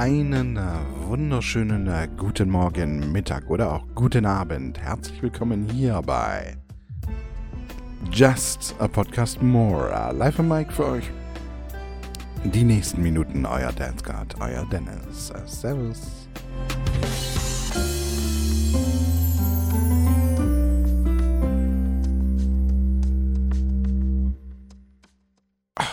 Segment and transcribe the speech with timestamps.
[0.00, 0.58] einen
[1.08, 4.80] wunderschönen äh, guten Morgen, Mittag oder auch guten Abend.
[4.80, 6.56] Herzlich willkommen hier bei
[8.10, 9.90] Just a Podcast More.
[9.90, 11.10] Uh, live am Mic für euch.
[12.44, 15.34] Die nächsten Minuten, euer Dance God, euer Dennis.
[15.44, 16.00] Servus.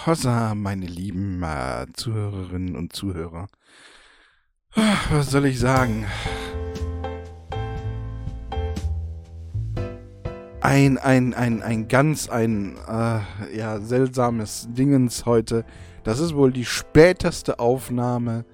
[0.06, 3.48] Hossa, meine lieben äh, Zuhörerinnen und Zuhörer.
[5.10, 6.06] Was soll ich sagen?
[10.62, 15.66] Ein, ein, ein, ein ganz, ein, äh, ja, seltsames Dingens heute.
[16.04, 18.46] Das ist wohl die späteste Aufnahme,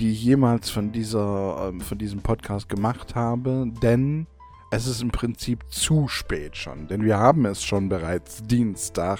[0.00, 4.26] die ich jemals von dieser, äh, von diesem Podcast gemacht habe, denn
[4.70, 9.18] es ist im Prinzip zu spät schon, denn wir haben es schon bereits Dienstag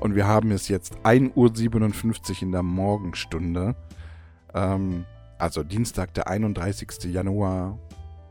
[0.00, 3.76] und wir haben es jetzt 1.57 Uhr in der Morgenstunde.
[4.54, 5.04] Ähm,
[5.44, 7.04] also Dienstag, der 31.
[7.12, 7.78] Januar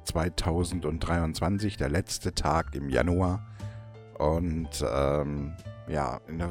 [0.06, 3.46] 2023, der letzte Tag im Januar.
[4.18, 5.54] Und ähm,
[5.88, 6.50] ja, in der,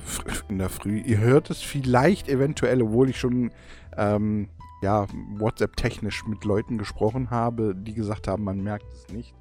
[0.48, 3.50] in der Früh, ihr hört es vielleicht eventuell, obwohl ich schon
[3.96, 4.50] ähm,
[4.82, 9.34] ja, WhatsApp-technisch mit Leuten gesprochen habe, die gesagt haben, man merkt es nicht.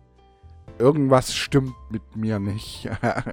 [0.80, 2.89] Irgendwas stimmt mit mir nicht.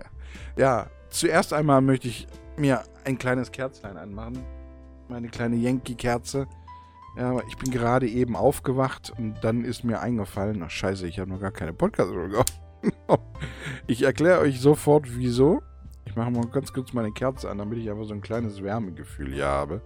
[0.58, 2.26] ja, zuerst einmal möchte ich
[2.58, 4.44] mir ein kleines Kerzlein anmachen.
[5.08, 6.46] Meine kleine Yankee-Kerze.
[7.18, 11.30] Ja, ich bin gerade eben aufgewacht und dann ist mir eingefallen, ach scheiße, ich habe
[11.30, 12.12] noch gar keine podcast
[13.88, 15.60] Ich erkläre euch sofort, wieso.
[16.06, 19.34] Ich mache mal ganz kurz meine Kerze an, damit ich einfach so ein kleines Wärmegefühl
[19.34, 19.80] hier habe.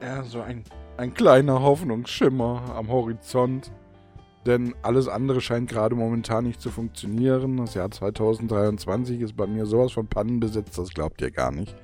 [0.00, 0.62] Ja, so ein,
[0.96, 3.72] ein kleiner Hoffnungsschimmer am Horizont.
[4.46, 7.56] Denn alles andere scheint gerade momentan nicht zu funktionieren.
[7.56, 11.74] Das Jahr 2023 ist bei mir sowas von Pannen besetzt, das glaubt ihr gar nicht.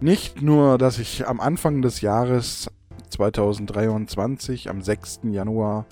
[0.00, 2.70] Nicht nur, dass ich am Anfang des Jahres
[3.10, 5.20] 2023, am 6.
[5.30, 5.86] Januar,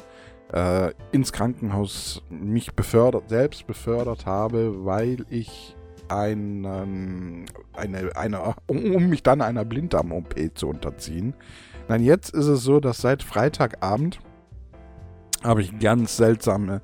[0.52, 5.76] äh, ins Krankenhaus mich befördert, selbst befördert habe, weil ich
[6.08, 11.34] einen, eine, eine, um mich dann einer Blinddarm-OP zu unterziehen.
[11.88, 14.20] Nein, jetzt ist es so, dass seit Freitagabend
[15.42, 16.82] habe ich ganz seltsame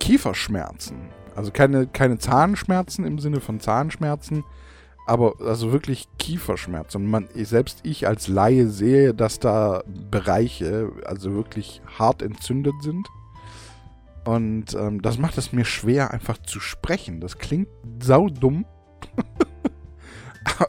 [0.00, 0.96] Kieferschmerzen.
[1.36, 4.44] Also keine, keine Zahnschmerzen im Sinne von Zahnschmerzen,
[5.06, 7.02] aber also wirklich Kieferschmerzen.
[7.02, 13.08] Und man, selbst ich als Laie sehe, dass da Bereiche also wirklich hart entzündet sind.
[14.24, 17.20] Und ähm, das macht es mir schwer, einfach zu sprechen.
[17.20, 17.68] Das klingt
[18.02, 18.66] saudumm.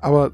[0.00, 0.32] aber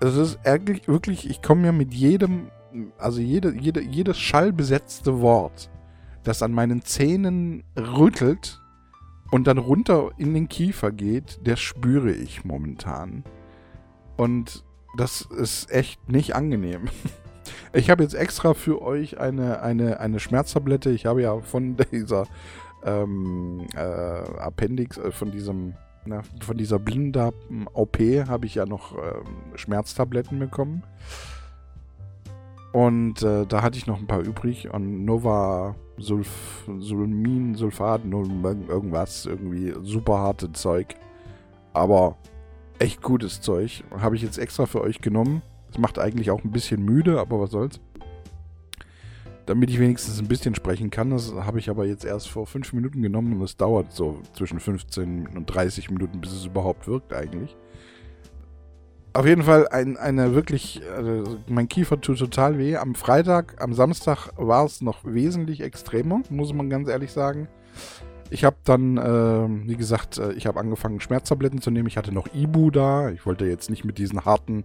[0.00, 2.50] es ist eigentlich wirklich, ich komme ja mit jedem
[2.98, 5.70] also jede, jede, jedes schallbesetzte Wort,
[6.22, 8.59] das an meinen Zähnen rüttelt
[9.30, 13.24] und dann runter in den Kiefer geht, das spüre ich momentan.
[14.16, 14.64] Und
[14.96, 16.88] das ist echt nicht angenehm.
[17.72, 20.90] Ich habe jetzt extra für euch eine, eine, eine Schmerztablette.
[20.90, 22.26] Ich habe ja von dieser
[22.84, 25.74] ähm, äh, Appendix, äh, von diesem,
[26.04, 27.98] na, von dieser Blinddarm-OP
[28.28, 30.82] habe ich ja noch ähm, Schmerztabletten bekommen.
[32.72, 34.72] Und äh, da hatte ich noch ein paar übrig.
[34.72, 40.96] Und Nova Sulf, Sulmin, Sulfat, irgendwas, irgendwie super harte Zeug.
[41.72, 42.16] Aber
[42.78, 43.84] echt gutes Zeug.
[43.98, 45.42] Habe ich jetzt extra für euch genommen.
[45.70, 47.80] Es macht eigentlich auch ein bisschen müde, aber was soll's.
[49.46, 51.10] Damit ich wenigstens ein bisschen sprechen kann.
[51.10, 54.60] Das habe ich aber jetzt erst vor 5 Minuten genommen und es dauert so zwischen
[54.60, 57.56] 15 und 30 Minuten, bis es überhaupt wirkt eigentlich.
[59.12, 62.76] Auf jeden Fall ein, eine wirklich, also mein Kiefer tut total weh.
[62.76, 67.48] Am Freitag, am Samstag war es noch wesentlich extremer, muss man ganz ehrlich sagen.
[68.30, 71.88] Ich habe dann, äh, wie gesagt, äh, ich habe angefangen Schmerztabletten zu nehmen.
[71.88, 73.10] Ich hatte noch Ibu da.
[73.10, 74.62] Ich wollte jetzt nicht mit diesen harten,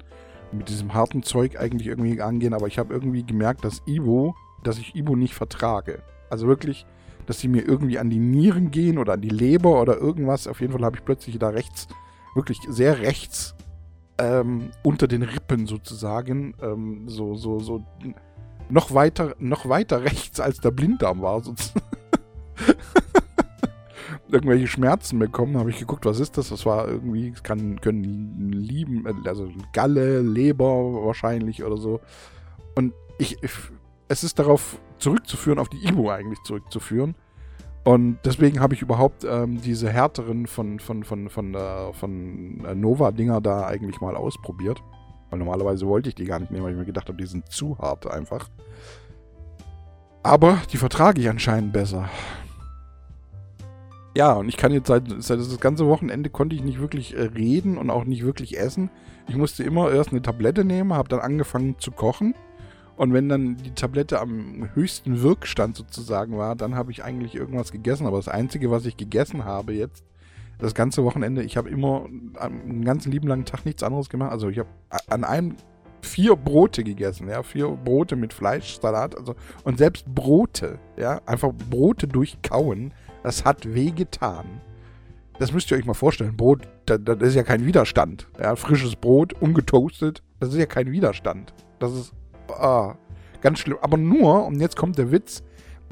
[0.52, 4.34] mit diesem harten Zeug eigentlich irgendwie angehen, aber ich habe irgendwie gemerkt, dass Ibu,
[4.64, 6.04] dass ich Ibu nicht vertrage.
[6.30, 6.86] Also wirklich,
[7.26, 10.48] dass sie mir irgendwie an die Nieren gehen oder an die Leber oder irgendwas.
[10.48, 11.88] Auf jeden Fall habe ich plötzlich da rechts,
[12.36, 13.56] wirklich sehr rechts
[14.18, 17.84] ähm, unter den Rippen sozusagen, ähm, so, so, so
[18.70, 21.42] noch weiter, noch weiter rechts als der Blinddarm war
[24.30, 26.50] irgendwelche Schmerzen bekommen, habe ich geguckt, was ist das?
[26.50, 32.02] Das war irgendwie, es kann, können lieben, also Galle, Leber wahrscheinlich oder so.
[32.76, 33.52] Und ich, ich,
[34.08, 37.16] es ist darauf zurückzuführen, auf die Ibo eigentlich zurückzuführen.
[37.86, 43.42] Und deswegen habe ich überhaupt ähm, diese härteren von, von, von, von, äh, von Nova-Dinger
[43.42, 44.82] da eigentlich mal ausprobiert.
[45.30, 47.48] Weil normalerweise wollte ich die gar nicht nehmen, weil ich mir gedacht habe, die sind
[47.52, 48.50] zu hart einfach.
[50.24, 52.10] Aber die vertrage ich anscheinend besser.
[54.18, 57.22] Ja, und ich kann jetzt seit, seit das ganze Wochenende konnte ich nicht wirklich äh,
[57.22, 58.90] reden und auch nicht wirklich essen.
[59.28, 62.34] Ich musste immer erst eine Tablette nehmen, habe dann angefangen zu kochen
[62.98, 67.72] Und wenn dann die Tablette am höchsten Wirkstand sozusagen war, dann habe ich eigentlich irgendwas
[67.72, 68.08] gegessen.
[68.08, 70.04] Aber das Einzige, was ich gegessen habe jetzt,
[70.60, 72.06] das ganze Wochenende, ich habe immer
[72.40, 74.32] einen ganzen lieben langen Tag nichts anderes gemacht.
[74.32, 74.70] Also ich habe
[75.08, 75.58] an einem
[76.02, 82.08] vier Brote gegessen, ja, vier Brote mit Fleischsalat, also und selbst Brote, ja, einfach Brote
[82.08, 82.94] durchkauen,
[83.24, 84.62] das hat wehgetan.
[85.40, 86.38] Das müsst ihr euch mal vorstellen.
[86.38, 88.30] Brot, das, das ist ja kein Widerstand.
[88.40, 91.54] Ja, frisches Brot, ungetoastet, das ist ja kein Widerstand.
[91.80, 92.14] Das ist
[92.50, 92.96] ah,
[93.42, 93.78] ganz schlimm.
[93.82, 95.44] Aber nur, und jetzt kommt der Witz,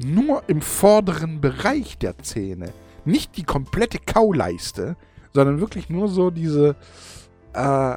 [0.04, 2.72] nur im vorderen Bereich der Zähne.
[3.04, 4.96] Nicht die komplette Kauleiste,
[5.32, 6.76] sondern wirklich nur so diese,
[7.52, 7.96] äh,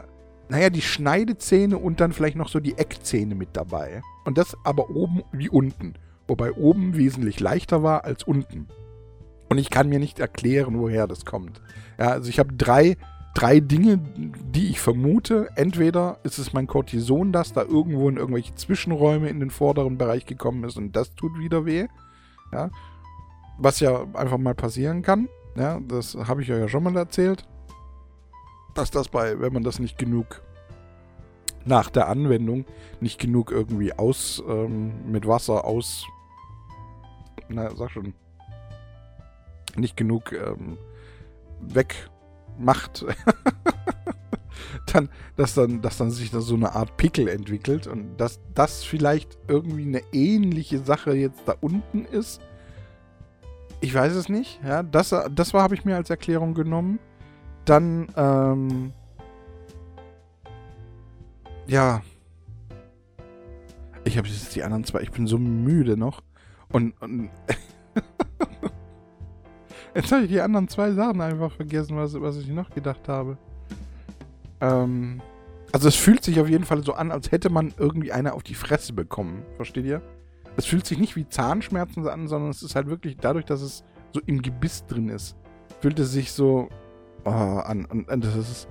[0.50, 4.02] naja, die Schneidezähne und dann vielleicht noch so die Eckzähne mit dabei.
[4.26, 5.94] Und das aber oben wie unten.
[6.28, 8.68] Wobei oben wesentlich leichter war als unten.
[9.50, 11.62] Und ich kann mir nicht erklären, woher das kommt.
[11.98, 12.98] Ja, also ich habe drei,
[13.38, 15.50] drei Dinge, die ich vermute.
[15.56, 20.26] Entweder ist es mein Cortison, das da irgendwo in irgendwelche Zwischenräume in den vorderen Bereich
[20.26, 21.88] gekommen ist und das tut wieder weh.
[22.52, 22.70] Ja,
[23.58, 25.28] was ja einfach mal passieren kann.
[25.56, 27.46] Ja, das habe ich euch ja schon mal erzählt
[28.78, 30.42] dass das bei, wenn man das nicht genug
[31.66, 32.66] nach der Anwendung
[33.02, 36.06] nicht genug irgendwie aus ähm, mit Wasser aus,
[37.50, 38.14] na sag schon,
[39.76, 40.78] nicht genug ähm,
[42.58, 43.06] wegmacht,
[44.94, 48.84] dann, dass dann, dass dann sich da so eine Art Pickel entwickelt und dass das
[48.84, 52.42] vielleicht irgendwie eine ähnliche Sache jetzt da unten ist.
[53.80, 54.60] Ich weiß es nicht.
[54.64, 57.00] Ja, das, das war habe ich mir als Erklärung genommen.
[57.66, 58.94] Dann, ähm,
[61.68, 62.02] ja.
[64.04, 65.02] Ich habe jetzt die anderen zwei.
[65.02, 66.24] Ich bin so müde noch.
[66.70, 67.30] Und, und
[69.98, 73.38] jetzt habe ich die anderen zwei Sachen einfach vergessen, was, was ich noch gedacht habe.
[74.62, 75.22] Ähm,
[75.72, 78.44] also es fühlt sich auf jeden Fall so an, als hätte man irgendwie eine auf
[78.44, 79.44] die Fresse bekommen.
[79.56, 80.02] Versteht ihr?
[80.56, 83.84] Es fühlt sich nicht wie Zahnschmerzen an, sondern es ist halt wirklich dadurch, dass es
[84.14, 85.36] so im Gebiss drin ist.
[85.82, 86.70] Fühlt es sich so
[87.26, 88.68] oh, an, an, an, das ist.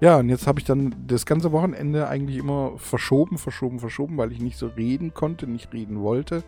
[0.00, 4.32] Ja, und jetzt habe ich dann das ganze Wochenende eigentlich immer verschoben, verschoben, verschoben, weil
[4.32, 6.44] ich nicht so reden konnte, nicht reden wollte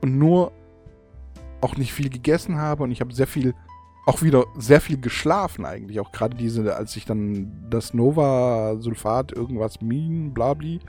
[0.00, 0.52] und nur
[1.64, 3.54] auch nicht viel gegessen habe und ich habe sehr viel,
[4.06, 5.98] auch wieder sehr viel geschlafen eigentlich.
[5.98, 10.80] Auch gerade diese, als ich dann das Nova-Sulfat, irgendwas Min, blabli,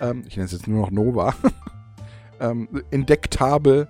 [0.00, 1.34] ähm, ich nenne es jetzt nur noch Nova,
[2.40, 3.88] ähm, entdeckt habe,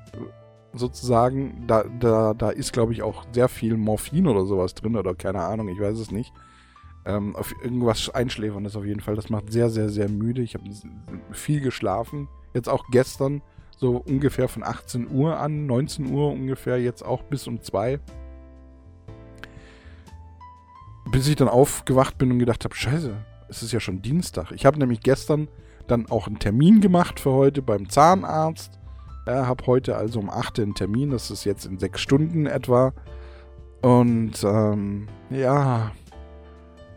[0.79, 1.65] sozusagen.
[1.67, 5.43] Da, da, da ist, glaube ich, auch sehr viel Morphin oder sowas drin oder keine
[5.43, 6.33] Ahnung, ich weiß es nicht.
[7.05, 9.15] Ähm, auf irgendwas einschläfern ist auf jeden Fall.
[9.15, 10.43] Das macht sehr, sehr, sehr müde.
[10.43, 10.65] Ich habe
[11.31, 12.29] viel geschlafen.
[12.53, 13.43] Jetzt auch gestern
[13.77, 18.01] so ungefähr von 18 Uhr an, 19 Uhr ungefähr, jetzt auch bis um 2.
[21.13, 23.15] Bis ich dann aufgewacht bin und gedacht habe, scheiße,
[23.49, 24.51] es ist ja schon Dienstag.
[24.53, 25.49] Ich habe nämlich gestern
[25.87, 28.81] dann auch einen Termin gemacht für heute beim Zahnarzt.
[29.27, 32.93] Ja, habe heute also um 8 einen Termin, das ist jetzt in 6 Stunden etwa.
[33.83, 35.93] Und ähm, ja,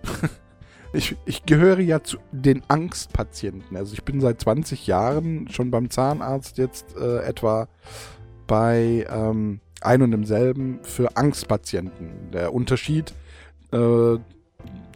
[0.94, 3.77] ich, ich gehöre ja zu den Angstpatienten.
[3.77, 7.68] Also ich bin seit 20 Jahren schon beim Zahnarzt jetzt äh, etwa
[8.47, 12.31] bei ähm, ein und demselben für Angstpatienten.
[12.33, 13.13] Der Unterschied
[13.71, 14.18] äh,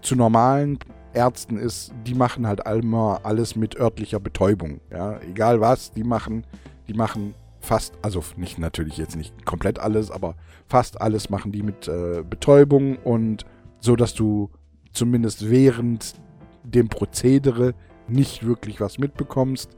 [0.01, 0.79] zu normalen
[1.13, 4.81] Ärzten ist, die machen halt immer alles mit örtlicher Betäubung.
[4.91, 6.43] Ja, egal was, die machen
[6.87, 10.35] die machen fast, also nicht natürlich jetzt nicht komplett alles, aber
[10.67, 13.45] fast alles machen die mit äh, Betäubung und
[13.79, 14.49] so, dass du
[14.93, 16.15] zumindest während
[16.63, 17.73] dem Prozedere
[18.07, 19.75] nicht wirklich was mitbekommst.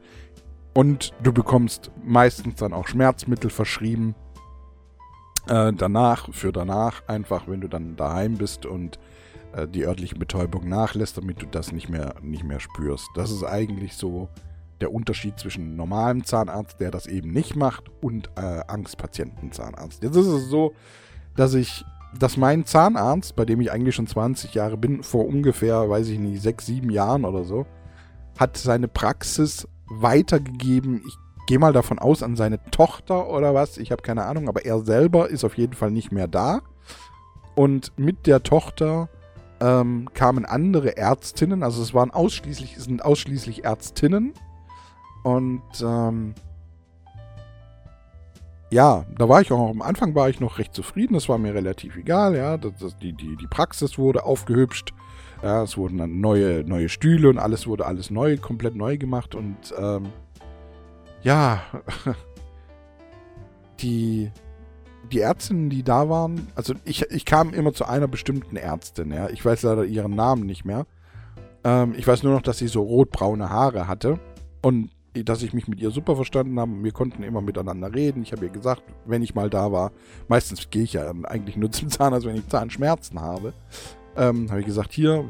[0.74, 4.14] Und du bekommst meistens dann auch Schmerzmittel verschrieben.
[5.48, 8.98] Äh, danach, für danach, einfach wenn du dann daheim bist und
[9.52, 13.08] äh, die örtliche Betäubung nachlässt, damit du das nicht mehr, nicht mehr spürst.
[13.14, 14.28] Das ist eigentlich so
[14.80, 20.02] der Unterschied zwischen normalem Zahnarzt, der das eben nicht macht, und äh, Angstpatientenzahnarzt.
[20.02, 20.74] Jetzt ist es so,
[21.34, 21.84] dass ich,
[22.18, 26.18] dass mein Zahnarzt, bei dem ich eigentlich schon 20 Jahre bin, vor ungefähr, weiß ich
[26.18, 27.66] nicht, 6, 7 Jahren oder so,
[28.38, 31.02] hat seine Praxis weitergegeben.
[31.06, 34.64] Ich gehe mal davon aus, an seine Tochter oder was, ich habe keine Ahnung, aber
[34.64, 36.60] er selber ist auf jeden Fall nicht mehr da.
[37.54, 39.08] Und mit der Tochter
[39.60, 44.34] ähm, kamen andere Ärztinnen, also es waren ausschließlich, sind ausschließlich Ärztinnen
[45.22, 46.34] und ähm,
[48.70, 51.14] ja, da war ich auch am Anfang war ich noch recht zufrieden.
[51.14, 52.36] Das war mir relativ egal.
[52.36, 54.92] Ja, das, das, die, die, die Praxis wurde aufgehübscht.
[55.42, 59.34] Ja, es wurden dann neue, neue Stühle und alles wurde alles neu, komplett neu gemacht.
[59.34, 60.06] Und ähm,
[61.22, 61.60] ja,
[63.80, 64.32] die,
[65.12, 69.12] die Ärztinnen, die da waren, also ich, ich kam immer zu einer bestimmten Ärztin.
[69.12, 70.86] Ja, ich weiß leider ihren Namen nicht mehr.
[71.62, 74.18] Ähm, ich weiß nur noch, dass sie so rotbraune Haare hatte.
[74.62, 74.90] Und
[75.24, 76.72] dass ich mich mit ihr super verstanden habe.
[76.82, 78.22] Wir konnten immer miteinander reden.
[78.22, 79.92] Ich habe ihr gesagt, wenn ich mal da war,
[80.28, 83.52] meistens gehe ich ja eigentlich nur zum Zahnarzt, wenn ich Zahnschmerzen habe.
[84.16, 85.24] Ähm, habe ich gesagt, hier,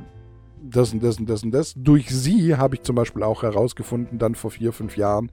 [0.63, 1.75] das und das und das und das.
[1.77, 5.31] Durch sie habe ich zum Beispiel auch herausgefunden, dann vor vier, fünf Jahren,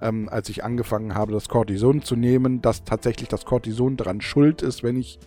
[0.00, 4.62] ähm, als ich angefangen habe, das Cortison zu nehmen, dass tatsächlich das Cortison daran schuld
[4.62, 5.18] ist, wenn ich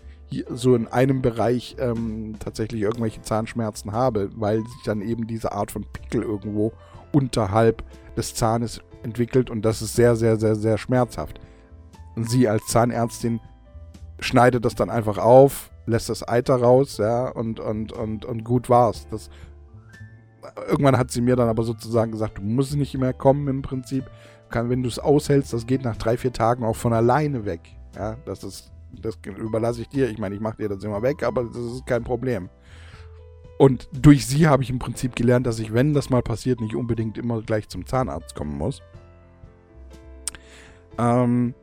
[0.50, 5.72] so in einem Bereich ähm, tatsächlich irgendwelche Zahnschmerzen habe, weil sich dann eben diese Art
[5.72, 6.74] von Pickel irgendwo
[7.12, 7.84] unterhalb
[8.17, 11.39] des Zahnes entwickelt und das ist sehr, sehr, sehr, sehr schmerzhaft.
[12.15, 13.39] Und sie als Zahnärztin
[14.19, 18.69] schneidet das dann einfach auf, lässt das Eiter raus, ja, und, und, und, und gut
[18.69, 19.07] war's.
[19.12, 19.29] Das,
[20.67, 24.05] irgendwann hat sie mir dann aber sozusagen gesagt, du musst nicht mehr kommen im Prinzip.
[24.50, 27.62] Kann, wenn du es aushältst, das geht nach drei, vier Tagen auch von alleine weg.
[27.95, 30.10] Ja, das ist, das überlasse ich dir.
[30.10, 32.50] Ich meine, ich mache dir das immer weg, aber das ist kein Problem.
[33.58, 36.76] Und durch sie habe ich im Prinzip gelernt, dass ich, wenn das mal passiert, nicht
[36.76, 38.82] unbedingt immer gleich zum Zahnarzt kommen muss.
[40.98, 41.54] Ähm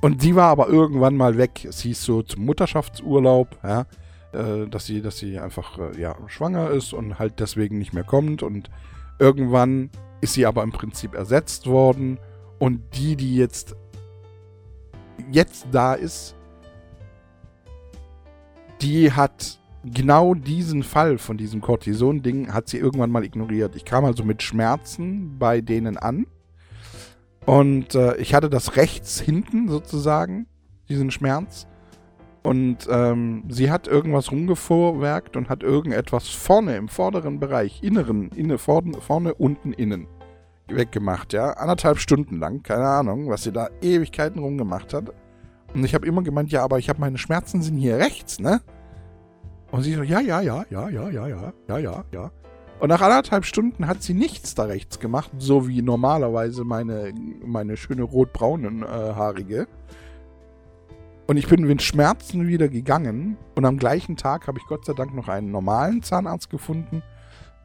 [0.00, 1.64] und sie war aber irgendwann mal weg.
[1.64, 3.86] Es hieß so zum Mutterschaftsurlaub, ja,
[4.32, 8.04] äh, dass sie, dass sie einfach äh, ja, schwanger ist und halt deswegen nicht mehr
[8.04, 8.42] kommt.
[8.42, 8.70] Und
[9.18, 12.18] irgendwann ist sie aber im Prinzip ersetzt worden.
[12.58, 13.76] Und die, die jetzt
[15.30, 16.34] jetzt da ist,
[18.84, 23.76] die hat genau diesen Fall von diesem Cortison-Ding hat sie irgendwann mal ignoriert.
[23.76, 26.26] Ich kam also mit Schmerzen bei denen an
[27.46, 30.46] und äh, ich hatte das rechts hinten sozusagen,
[30.88, 31.66] diesen Schmerz.
[32.42, 38.58] Und ähm, sie hat irgendwas rumgevorwerkt und hat irgendetwas vorne im vorderen Bereich, inneren, inne,
[38.58, 40.06] vorne, vorne, unten, innen
[40.68, 41.52] weggemacht, ja.
[41.52, 45.10] Anderthalb Stunden lang, keine Ahnung, was sie da Ewigkeiten rumgemacht hat.
[45.74, 48.60] Und ich habe immer gemeint, ja, aber ich habe meine Schmerzen sind hier rechts, ne?
[49.74, 52.30] Und sie so, ja, ja, ja, ja, ja, ja, ja, ja, ja, ja.
[52.78, 57.12] Und nach anderthalb Stunden hat sie nichts da rechts gemacht, so wie normalerweise meine,
[57.44, 59.66] meine schöne rotbraunen äh, haarige.
[61.26, 63.36] Und ich bin mit Schmerzen wieder gegangen.
[63.56, 67.02] Und am gleichen Tag habe ich Gott sei Dank noch einen normalen Zahnarzt gefunden,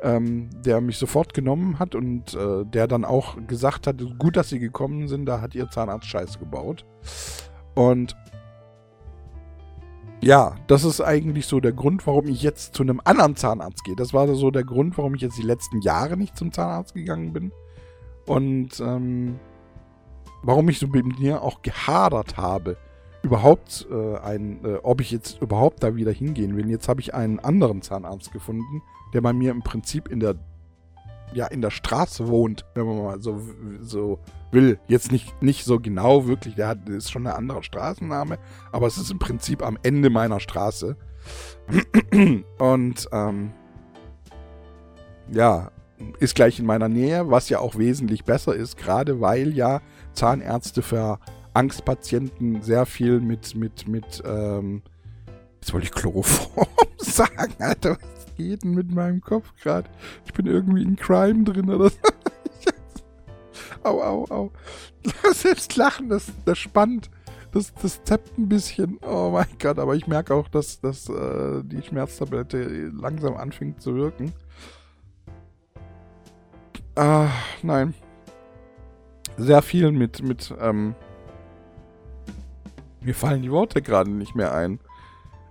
[0.02, 4.50] ähm, der mich sofort genommen hat und äh, der dann auch gesagt hat, gut, dass
[4.50, 6.88] sie gekommen sind, da hat ihr Zahnarzt Scheiße gebaut.
[7.76, 8.16] Und
[10.22, 13.96] ja, das ist eigentlich so der Grund, warum ich jetzt zu einem anderen Zahnarzt gehe.
[13.96, 17.32] Das war so der Grund, warum ich jetzt die letzten Jahre nicht zum Zahnarzt gegangen
[17.32, 17.52] bin.
[18.26, 19.40] Und ähm,
[20.44, 22.78] warum ich so mit mir auch gehadert habe,
[23.22, 26.70] überhaupt äh, ein, äh, ob ich jetzt überhaupt da wieder hingehen will.
[26.70, 28.82] Jetzt habe ich einen anderen Zahnarzt gefunden,
[29.14, 30.36] der bei mir im Prinzip in der
[31.34, 33.40] ja in der Straße wohnt, wenn man mal so,
[33.82, 34.20] so
[34.52, 34.80] will.
[34.88, 38.38] Jetzt nicht, nicht so genau wirklich, der hat, ist schon ein anderer Straßenname,
[38.72, 40.96] aber es ist im Prinzip am Ende meiner Straße.
[42.60, 43.52] Und ähm,
[45.32, 45.72] ja,
[46.20, 49.82] ist gleich in meiner Nähe, was ja auch wesentlich besser ist, gerade weil ja
[50.14, 51.20] Zahnärzte für
[51.54, 54.82] Angstpatienten sehr viel mit, mit, mit, ähm,
[55.60, 59.90] jetzt wollte ich Chloroform sagen, Alter, was geht denn mit meinem Kopf gerade?
[60.26, 61.98] Ich bin irgendwie in Crime drin oder so.
[63.84, 64.52] Au, au, au.
[65.34, 67.10] Selbst lachen, das, das spannt.
[67.52, 69.00] Das, das zappt ein bisschen.
[69.02, 73.96] Oh mein Gott, aber ich merke auch, dass, dass äh, die Schmerztablette langsam anfängt zu
[73.96, 74.34] wirken.
[76.96, 77.30] Ah,
[77.64, 77.94] nein.
[79.38, 80.94] Sehr viel mit, mit, ähm,
[83.02, 84.80] mir fallen die Worte gerade nicht mehr ein.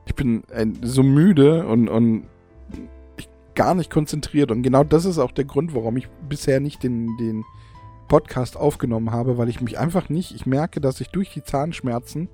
[0.07, 2.27] Ich bin ein, so müde und, und
[3.55, 4.53] gar nicht konzentriert.
[4.53, 7.45] Und genau das ist auch der Grund, warum ich bisher nicht den, den
[8.09, 12.29] Podcast aufgenommen habe, weil ich mich einfach nicht, ich merke, dass ich durch die Zahnschmerzen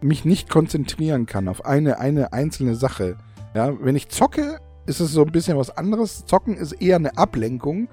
[0.00, 3.16] mich nicht konzentrieren kann auf eine, eine einzelne Sache.
[3.54, 6.24] Ja, wenn ich zocke, ist es so ein bisschen was anderes.
[6.24, 7.88] Zocken ist eher eine Ablenkung.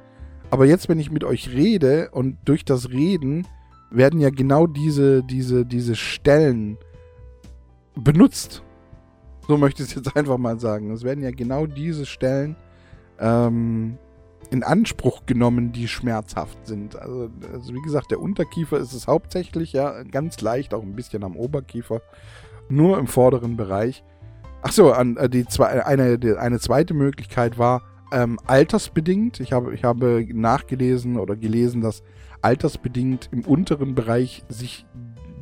[0.50, 3.46] Aber jetzt, wenn ich mit euch rede und durch das Reden
[3.91, 6.77] werden ja genau diese, diese, diese Stellen
[7.96, 8.63] benutzt.
[9.48, 10.91] So möchte ich es jetzt einfach mal sagen.
[10.91, 12.55] Es werden ja genau diese Stellen
[13.19, 13.98] ähm,
[14.50, 16.96] in Anspruch genommen, die schmerzhaft sind.
[16.96, 21.24] Also, also, wie gesagt, der Unterkiefer ist es hauptsächlich, ja, ganz leicht, auch ein bisschen
[21.24, 22.01] am Oberkiefer.
[22.70, 24.04] Nur im vorderen Bereich.
[24.62, 29.39] Achso, äh, die eine, die, eine zweite Möglichkeit war ähm, altersbedingt.
[29.39, 32.04] Ich habe, ich habe nachgelesen oder gelesen, dass
[32.42, 34.86] altersbedingt im unteren Bereich sich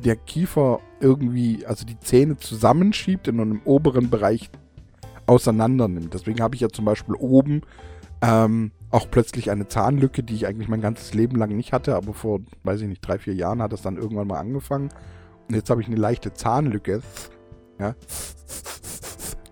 [0.04, 4.50] der Kiefer irgendwie, also die Zähne zusammenschiebt und im oberen Bereich
[5.26, 6.14] auseinander nimmt.
[6.14, 7.62] Deswegen habe ich ja zum Beispiel oben
[8.22, 12.14] ähm, auch plötzlich eine Zahnlücke, die ich eigentlich mein ganzes Leben lang nicht hatte, aber
[12.14, 14.88] vor, weiß ich nicht, drei, vier Jahren hat es dann irgendwann mal angefangen.
[15.46, 17.02] Und jetzt habe ich eine leichte Zahnlücke.
[17.78, 17.94] Ja.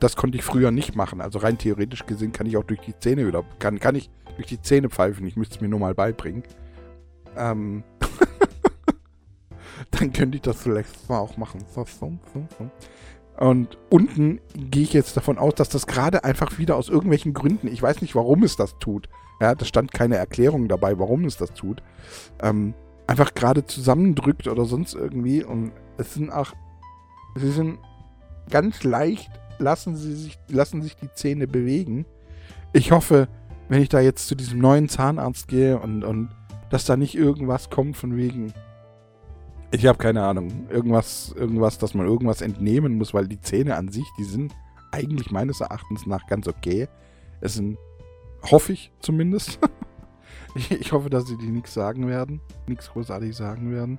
[0.01, 1.21] das konnte ich früher nicht machen.
[1.21, 4.47] Also rein theoretisch gesehen kann ich auch durch die Zähne wieder, kann, kann ich durch
[4.47, 5.27] die Zähne pfeifen.
[5.27, 6.43] Ich müsste es mir nur mal beibringen.
[7.37, 7.85] Ähm,
[9.91, 11.63] dann könnte ich das vielleicht mal auch machen.
[13.37, 17.69] Und unten gehe ich jetzt davon aus, dass das gerade einfach wieder aus irgendwelchen Gründen,
[17.69, 19.11] ich weiß nicht, warum es das tut.
[19.41, 21.83] Ja, da stand keine Erklärung dabei, warum es das tut.
[22.41, 22.75] Ähm,
[23.07, 25.43] einfach gerade zusammendrückt oder sonst irgendwie.
[25.45, 26.53] Und es sind auch,
[27.35, 27.79] sie sind
[28.51, 32.07] ganz leicht, lassen sie sich, lassen sich die Zähne bewegen.
[32.73, 33.29] Ich hoffe,
[33.69, 36.31] wenn ich da jetzt zu diesem neuen Zahnarzt gehe und, und
[36.71, 38.53] dass da nicht irgendwas kommt von wegen,
[39.71, 40.69] ich habe keine Ahnung.
[40.71, 44.53] Irgendwas, irgendwas, dass man irgendwas entnehmen muss, weil die Zähne an sich, die sind
[44.93, 46.89] eigentlich meines Erachtens nach ganz okay.
[47.41, 47.77] Es sind,
[48.51, 49.59] hoffe ich zumindest.
[50.71, 52.41] ich, hoffe, dass sie die nichts sagen werden.
[52.67, 53.99] Nichts großartig sagen werden.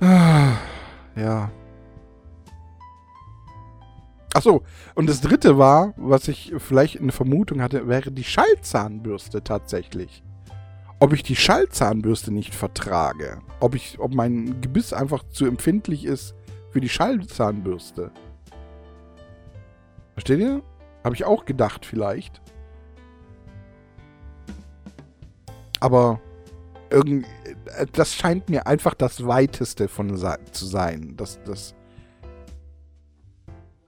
[1.14, 1.50] Ja.
[4.32, 4.62] Achso,
[4.94, 10.24] und das dritte war, was ich vielleicht eine Vermutung hatte, wäre die Schallzahnbürste tatsächlich
[11.02, 13.40] ob ich die Schallzahnbürste nicht vertrage.
[13.58, 16.32] Ob, ich, ob mein Gebiss einfach zu empfindlich ist
[16.70, 18.12] für die Schallzahnbürste.
[20.12, 20.62] Versteht ihr?
[21.04, 22.40] Habe ich auch gedacht vielleicht.
[25.80, 26.20] Aber
[26.90, 27.26] irgend,
[27.92, 31.14] das scheint mir einfach das Weiteste von zu sein.
[31.16, 31.74] Das, das,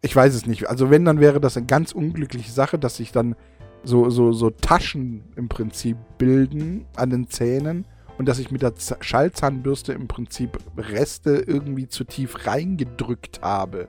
[0.02, 0.68] ich weiß es nicht.
[0.68, 3.36] Also wenn, dann wäre das eine ganz unglückliche Sache, dass ich dann
[3.84, 7.86] so, so, so Taschen im Prinzip bilden an den Zähnen
[8.18, 13.88] und dass ich mit der Z Schallzahnbürste im Prinzip Reste irgendwie zu tief reingedrückt habe,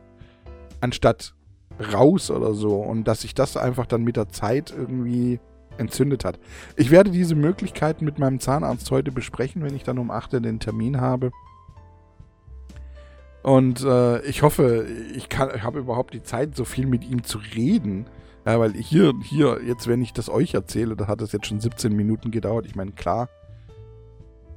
[0.82, 1.34] anstatt
[1.80, 5.40] raus oder so und dass sich das einfach dann mit der Zeit irgendwie
[5.78, 6.40] entzündet hat.
[6.78, 10.40] Ich werde diese Möglichkeiten mit meinem Zahnarzt heute besprechen, wenn ich dann um 8 Uhr
[10.40, 11.32] den Termin habe.
[13.44, 17.38] Und äh, ich hoffe, ich, ich habe überhaupt die Zeit, so viel mit ihm zu
[17.38, 18.08] reden,
[18.46, 21.60] ja, weil hier, hier, jetzt, wenn ich das euch erzähle, da hat es jetzt schon
[21.60, 22.66] 17 Minuten gedauert.
[22.68, 23.28] Ich meine, klar,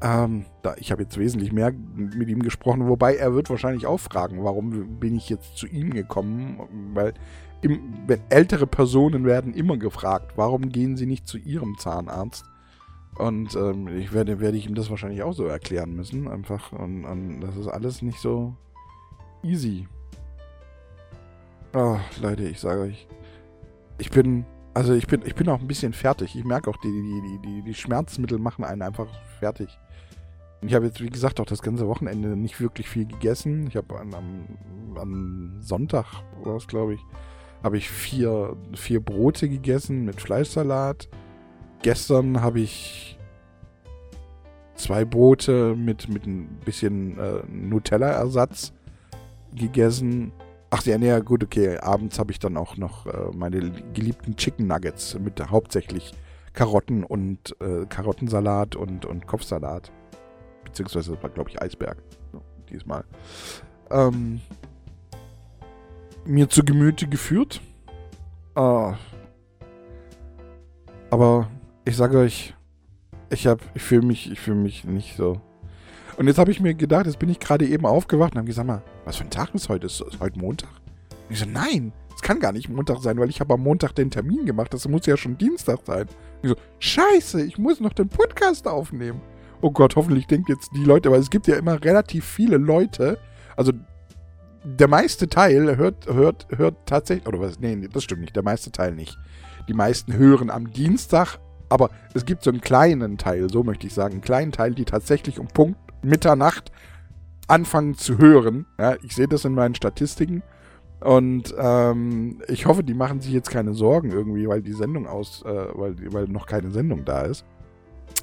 [0.01, 3.99] ähm, da, ich habe jetzt wesentlich mehr mit ihm gesprochen, wobei er wird wahrscheinlich auch
[3.99, 6.93] fragen, warum bin ich jetzt zu ihm gekommen?
[6.95, 7.15] Weil
[7.63, 12.45] im, ältere Personen werden immer gefragt, warum gehen sie nicht zu ihrem Zahnarzt?
[13.17, 16.73] Und ähm, ich werde, werde ich ihm das wahrscheinlich auch so erklären müssen, einfach.
[16.73, 18.55] Und, und das ist alles nicht so
[19.43, 19.89] easy.
[21.75, 23.09] Oh, Leute, ich sage euch,
[23.99, 26.37] ich bin, also ich bin, ich bin auch ein bisschen fertig.
[26.37, 29.09] Ich merke auch, die, die, die, die Schmerzmittel machen einen einfach
[29.41, 29.77] fertig.
[30.61, 33.69] Ich habe jetzt, wie gesagt, auch das ganze Wochenende nicht wirklich viel gegessen.
[33.69, 34.15] Ich habe am,
[34.97, 36.07] am Sonntag,
[36.43, 37.01] war glaube ich,
[37.63, 41.09] habe ich vier, vier Brote gegessen mit Fleischsalat.
[41.83, 43.19] Gestern habe ich
[44.75, 48.73] zwei Brote mit, mit ein bisschen äh, Nutella-Ersatz
[49.55, 50.33] gegessen.
[50.71, 51.79] Ach ja, nee, gut, okay.
[51.79, 56.13] Abends habe ich dann auch noch äh, meine geliebten Chicken Nuggets mit hauptsächlich
[56.53, 59.93] Karotten und äh, Karottensalat und, und Kopfsalat.
[60.65, 61.99] Beziehungsweise das war, glaube ich, Eisberg.
[62.71, 63.05] Diesmal.
[63.91, 64.41] Ähm,
[66.25, 67.61] mir zu Gemüte geführt.
[68.55, 68.93] Äh,
[71.11, 71.51] aber
[71.85, 72.55] ich sage euch,
[73.31, 75.41] ich habe, ich fühle mich, ich fühle mich nicht so
[76.19, 78.67] und jetzt habe ich mir gedacht, jetzt bin ich gerade eben aufgewacht und habe gesagt,
[78.67, 79.87] mal, was für ein Tag ist heute?
[79.87, 80.69] Ist, ist heute Montag?
[81.29, 83.93] Und ich so, nein, es kann gar nicht Montag sein, weil ich habe am Montag
[83.93, 84.75] den Termin gemacht.
[84.75, 86.09] Das muss ja schon Dienstag sein.
[86.09, 86.09] Und
[86.43, 89.21] ich so, scheiße, ich muss noch den Podcast aufnehmen.
[89.61, 93.19] Oh Gott, hoffentlich denkt jetzt die Leute, weil es gibt ja immer relativ viele Leute,
[93.57, 93.73] also
[94.65, 98.71] der meiste Teil hört, hört, hört tatsächlich, oder was, nee, das stimmt nicht, der meiste
[98.71, 99.19] Teil nicht.
[99.69, 103.95] Die meisten hören am Dienstag, aber es gibt so einen kleinen Teil, so möchte ich
[103.95, 106.71] sagen, einen kleinen Teil, die tatsächlich um Punkt Mitternacht
[107.49, 108.67] anfangen zu hören.
[108.79, 110.43] Ja, ich sehe das in meinen Statistiken.
[111.01, 115.43] Und ähm, ich hoffe, die machen sich jetzt keine Sorgen irgendwie, weil die Sendung aus,
[115.45, 117.45] äh, weil, weil noch keine Sendung da ist.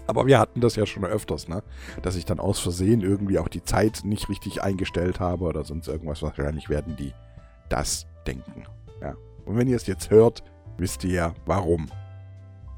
[0.08, 1.64] Aber wir hatten das ja schon öfters, ne?
[2.02, 5.88] Dass ich dann aus Versehen irgendwie auch die Zeit nicht richtig eingestellt habe oder sonst
[5.88, 6.22] irgendwas.
[6.22, 7.14] Wahrscheinlich werden die
[7.70, 8.64] das denken.
[9.02, 9.16] Ja.
[9.46, 10.44] Und wenn ihr es jetzt hört,
[10.78, 11.88] wisst ihr ja, warum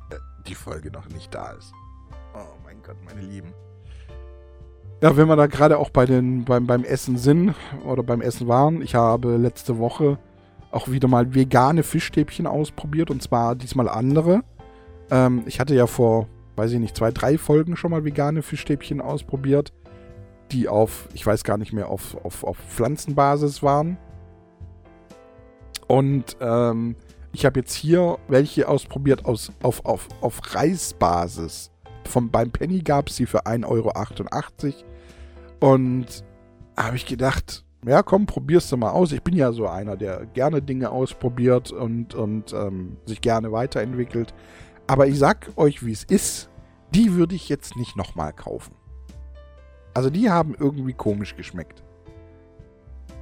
[0.09, 0.15] äh,
[0.47, 1.73] die Folge noch nicht da ist.
[2.33, 3.53] Oh mein Gott, meine Lieben.
[5.01, 7.53] Ja, wenn wir da gerade auch bei den, beim, beim Essen sind
[7.85, 10.17] oder beim Essen waren, ich habe letzte Woche
[10.71, 14.41] auch wieder mal vegane Fischstäbchen ausprobiert und zwar diesmal andere.
[15.11, 18.99] Ähm, ich hatte ja vor, weiß ich nicht, zwei, drei Folgen schon mal vegane Fischstäbchen
[18.99, 19.71] ausprobiert,
[20.51, 23.97] die auf, ich weiß gar nicht mehr, auf, auf, auf Pflanzenbasis waren.
[25.87, 26.95] Und ähm,
[27.31, 31.71] ich habe jetzt hier welche ausprobiert aus, auf, auf, auf Reisbasis.
[32.05, 33.91] Vom, beim Penny gab es sie für 1,88 Euro.
[35.59, 36.23] Und
[36.75, 39.11] habe ich gedacht, ja, komm, probierst du mal aus.
[39.11, 44.33] Ich bin ja so einer, der gerne Dinge ausprobiert und, und ähm, sich gerne weiterentwickelt.
[44.87, 46.49] Aber ich sag euch, wie es ist.
[46.93, 48.73] Die würde ich jetzt nicht nochmal kaufen.
[49.93, 51.83] Also die haben irgendwie komisch geschmeckt.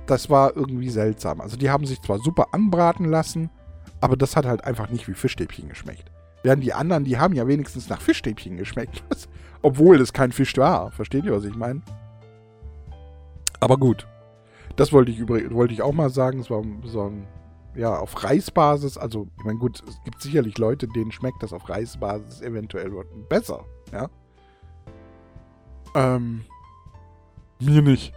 [0.06, 1.42] Das war irgendwie seltsam.
[1.42, 3.50] Also die haben sich zwar super anbraten lassen,
[4.02, 6.12] aber das hat halt einfach nicht wie Fischstäbchen geschmeckt.
[6.44, 9.04] Während die anderen, die haben ja wenigstens nach Fischstäbchen geschmeckt.
[9.64, 10.92] Obwohl es kein Fisch war.
[10.92, 11.82] Versteht ihr, was ich meine?
[13.60, 14.06] Aber gut.
[14.76, 16.40] Das wollte ich, wollte ich auch mal sagen.
[16.40, 17.26] Es war so ein,
[17.76, 18.98] ja, auf Reisbasis.
[18.98, 22.92] Also, ich meine, gut, es gibt sicherlich Leute, denen schmeckt das auf Reisbasis eventuell
[23.30, 23.66] besser.
[23.92, 24.10] Ja.
[25.96, 26.46] Ähm.
[27.60, 28.14] Mir nicht.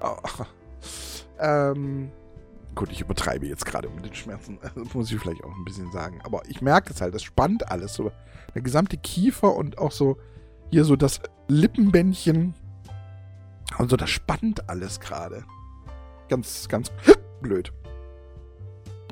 [1.38, 2.10] ähm.
[2.74, 4.58] Gut, ich übertreibe jetzt gerade mit den Schmerzen.
[4.74, 6.20] Das muss ich vielleicht auch ein bisschen sagen.
[6.24, 7.94] Aber ich merke es halt, das spannt alles.
[7.94, 8.10] So
[8.54, 10.16] der gesamte Kiefer und auch so
[10.70, 12.54] hier so das Lippenbändchen.
[13.76, 15.44] Also das spannt alles gerade.
[16.28, 16.90] Ganz, ganz
[17.40, 17.72] blöd.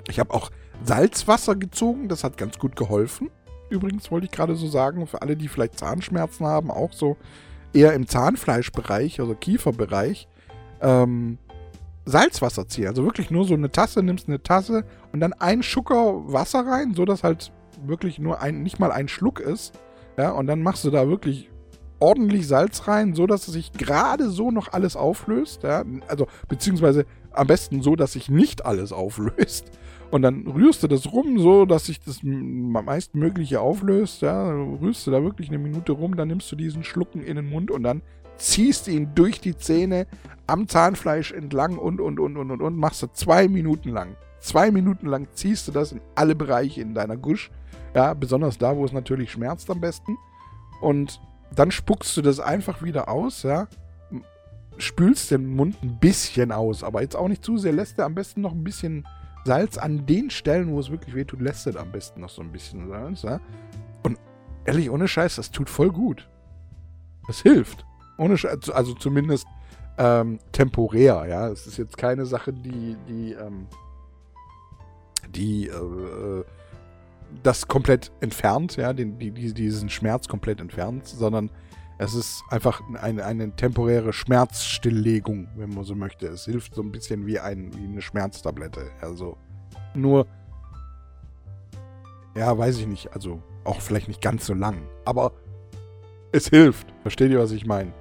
[0.09, 0.51] Ich habe auch
[0.85, 2.09] Salzwasser gezogen.
[2.09, 3.31] Das hat ganz gut geholfen.
[3.71, 7.17] Übrigens wollte ich gerade so sagen, für alle, die vielleicht Zahnschmerzen haben, auch so
[7.73, 10.29] eher im Zahnfleischbereich, also Kieferbereich.
[10.81, 11.39] Ähm,
[12.05, 12.89] Salzwasser ziehen.
[12.89, 16.95] Also wirklich nur so eine Tasse, nimmst eine Tasse und dann ein Schucker Wasser rein,
[16.95, 17.53] so dass halt
[17.85, 19.79] wirklich nur ein, nicht mal ein Schluck ist.
[20.19, 21.51] Ja, und dann machst du da wirklich
[22.01, 25.63] ordentlich Salz rein, so dass es sich gerade so noch alles auflöst.
[25.63, 29.71] Ja, also beziehungsweise am besten so, dass sich nicht alles auflöst.
[30.13, 34.21] Und dann rührst du das rum, so dass sich das meistmögliche auflöst.
[34.21, 37.49] Ja, rührst du da wirklich eine Minute rum, dann nimmst du diesen Schlucken in den
[37.49, 38.03] Mund und dann
[38.37, 40.07] ziehst ihn durch die Zähne
[40.47, 44.15] am Zahnfleisch entlang und, und, und, und, und, und, machst du zwei Minuten lang.
[44.39, 47.51] Zwei Minuten lang ziehst du das in alle Bereiche in deiner Gusch.
[47.95, 50.19] Ja, besonders da, wo es natürlich schmerzt am besten.
[50.83, 51.23] Und
[51.57, 53.67] dann spuckst du das einfach wieder aus, ja.
[54.77, 57.73] Spülst den Mund ein bisschen aus, aber jetzt auch nicht zu sehr.
[57.73, 59.07] Lässt du am besten noch ein bisschen
[59.45, 62.53] Salz an den Stellen, wo es wirklich wehtut, lässt du am besten noch so ein
[62.53, 63.41] bisschen Salz, ja.
[64.03, 64.19] Und
[64.65, 66.29] ehrlich, ohne Scheiß, das tut voll gut.
[67.27, 67.85] Das hilft.
[68.19, 69.47] Ohne Scheiß, also zumindest
[69.99, 71.49] ähm, temporär, ja.
[71.49, 73.67] Es ist jetzt keine Sache, die, die, ähm,
[75.31, 76.45] die, äh,
[77.43, 81.51] das komplett entfernt, ja, den, die, diesen Schmerz komplett entfernt, sondern
[82.03, 86.27] es ist einfach eine, eine temporäre Schmerzstilllegung, wenn man so möchte.
[86.27, 88.91] Es hilft so ein bisschen wie, ein, wie eine Schmerztablette.
[89.01, 89.37] Also
[89.95, 90.27] nur,
[92.37, 95.33] ja, weiß ich nicht, also auch vielleicht nicht ganz so lang, aber
[96.33, 96.93] es hilft.
[97.03, 97.93] Versteht ihr, was ich meine?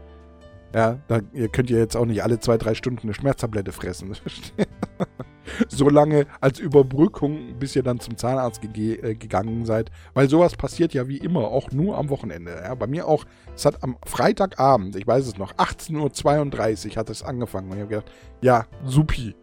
[0.74, 4.16] Ja, da, ihr könnt ja jetzt auch nicht alle zwei, drei Stunden eine Schmerztablette fressen.
[5.68, 9.92] so lange als Überbrückung, bis ihr dann zum Zahnarzt ge äh, gegangen seid.
[10.14, 12.62] Weil sowas passiert ja wie immer, auch nur am Wochenende.
[12.64, 17.10] Ja, bei mir auch, es hat am Freitagabend, ich weiß es noch, 18.32 Uhr hat
[17.10, 17.70] es angefangen.
[17.70, 18.12] Und ich habe gedacht,
[18.42, 19.36] ja, supi.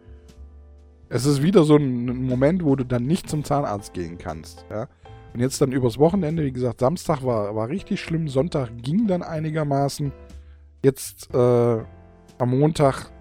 [1.11, 4.65] Es ist wieder so ein Moment, wo du dann nicht zum Zahnarzt gehen kannst.
[4.69, 4.87] Ja.
[5.33, 9.23] Und jetzt dann übers Wochenende, wie gesagt, Samstag war, war richtig schlimm, Sonntag ging dann
[9.23, 10.11] einigermaßen.
[10.83, 13.11] Jetzt äh, am Montag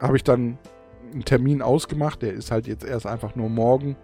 [0.00, 0.58] habe ich dann
[1.14, 2.22] einen Termin ausgemacht.
[2.22, 3.96] Der ist halt jetzt erst einfach nur morgen.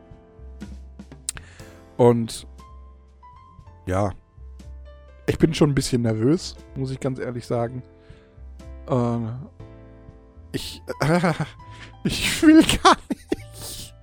[1.97, 2.47] Und
[3.87, 4.13] ja,
[5.27, 7.83] ich bin schon ein bisschen nervös, muss ich ganz ehrlich sagen.
[8.89, 9.19] Äh,
[10.53, 11.33] ich, äh,
[12.05, 13.95] ich will gar nicht.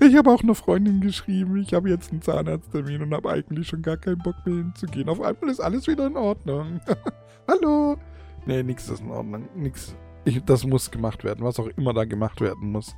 [0.00, 3.82] Ich habe auch eine Freundin geschrieben, ich habe jetzt einen Zahnarzttermin und habe eigentlich schon
[3.82, 5.08] gar keinen Bock mehr hinzugehen.
[5.08, 6.80] Auf einmal ist alles wieder in Ordnung.
[7.48, 7.96] Hallo?
[8.46, 9.48] Nee, nichts ist in Ordnung.
[9.56, 9.94] Nix.
[10.24, 12.94] Ich, das muss gemacht werden, was auch immer da gemacht werden muss.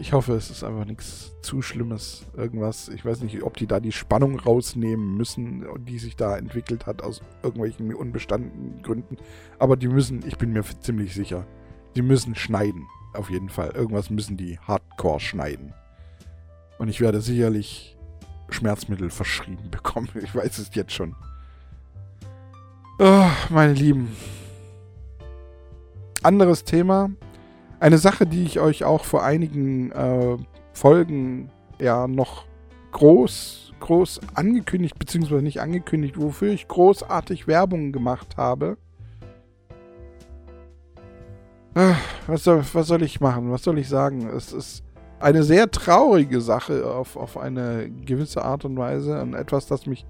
[0.00, 2.24] Ich hoffe, es ist einfach nichts zu Schlimmes.
[2.34, 2.88] Irgendwas.
[2.88, 7.02] Ich weiß nicht, ob die da die Spannung rausnehmen müssen, die sich da entwickelt hat
[7.02, 9.18] aus irgendwelchen unbestandenen Gründen.
[9.58, 11.46] Aber die müssen, ich bin mir ziemlich sicher,
[11.96, 12.86] die müssen schneiden.
[13.12, 13.72] Auf jeden Fall.
[13.72, 15.74] Irgendwas müssen die hardcore schneiden.
[16.78, 17.98] Und ich werde sicherlich
[18.48, 20.08] Schmerzmittel verschrieben bekommen.
[20.22, 21.14] Ich weiß es jetzt schon.
[22.98, 24.16] Oh, meine Lieben.
[26.22, 27.10] Anderes Thema.
[27.80, 30.36] Eine Sache, die ich euch auch vor einigen äh,
[30.72, 32.44] Folgen ja noch
[32.92, 38.76] groß, groß angekündigt, beziehungsweise nicht angekündigt, wofür ich großartig Werbung gemacht habe.
[41.74, 43.50] Ah, was soll, was soll ich machen?
[43.50, 44.28] Was soll ich sagen?
[44.28, 44.84] Es ist
[45.18, 50.06] eine sehr traurige Sache auf, auf eine gewisse Art und Weise und etwas, das mich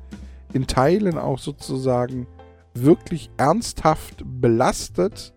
[0.53, 2.27] in Teilen auch sozusagen
[2.75, 5.35] wirklich ernsthaft belastet,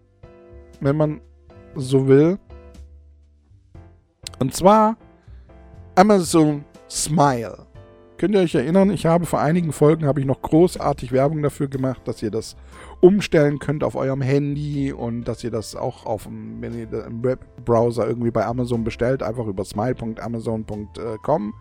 [0.82, 1.22] wenn man
[1.76, 2.38] so will.
[4.40, 4.98] Und zwar
[5.96, 7.66] Amazon Smile.
[8.18, 11.68] Könnt ihr euch erinnern, ich habe vor einigen Folgen habe ich noch großartig Werbung dafür
[11.68, 12.56] gemacht, dass ihr das
[13.02, 17.24] umstellen könnt auf eurem Handy und dass ihr das auch auf dem, wenn ihr im
[17.24, 21.54] Webbrowser irgendwie bei Amazon bestellt, einfach über smile.amazon.com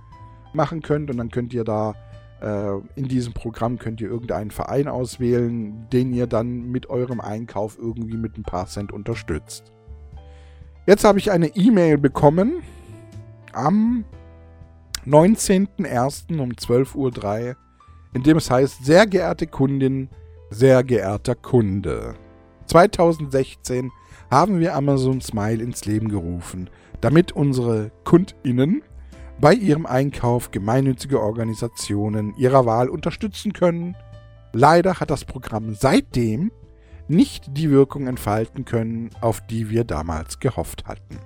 [0.53, 4.89] machen könnt und dann könnt ihr da äh, in diesem Programm könnt ihr irgendeinen Verein
[4.89, 9.73] auswählen, den ihr dann mit eurem Einkauf irgendwie mit ein paar Cent unterstützt.
[10.87, 12.63] Jetzt habe ich eine E-Mail bekommen
[13.53, 14.05] am
[15.07, 16.39] 19.01.
[16.39, 17.57] um 12.03 Uhr,
[18.13, 20.11] in dem es heißt, sehr geehrte Kundin,
[20.51, 22.15] sehr geehrter Kunde.
[22.67, 23.91] 2016
[24.31, 26.69] haben wir Amazon Smile ins Leben gerufen,
[27.01, 28.83] damit unsere KundInnen
[29.41, 33.97] bei ihrem Einkauf gemeinnützige Organisationen ihrer Wahl unterstützen können.
[34.53, 36.53] Leider hat das Programm seitdem
[37.09, 41.19] nicht die Wirkung entfalten können, auf die wir damals gehofft hatten.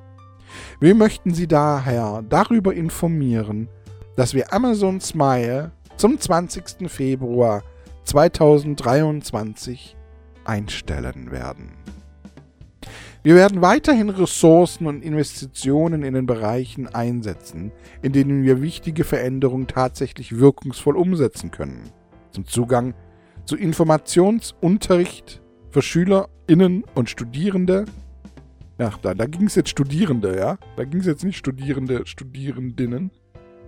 [0.80, 3.68] Wir möchten Sie daher darüber informieren,
[4.16, 6.90] dass wir Amazon Smile zum 20.
[6.90, 7.62] Februar
[8.04, 9.96] 2023
[10.44, 11.72] einstellen werden.
[13.22, 19.66] Wir werden weiterhin Ressourcen und Investitionen in den Bereichen einsetzen, in denen wir wichtige Veränderungen
[19.66, 21.90] tatsächlich wirkungsvoll umsetzen können.
[22.30, 22.94] Zum Zugang
[23.44, 27.86] zu Informationsunterricht für SchülerInnen und Studierende,
[28.80, 30.56] Ach, da, da ging es jetzt Studierende, ja?
[30.76, 33.10] Da ging es jetzt nicht Studierende, Studierendinnen.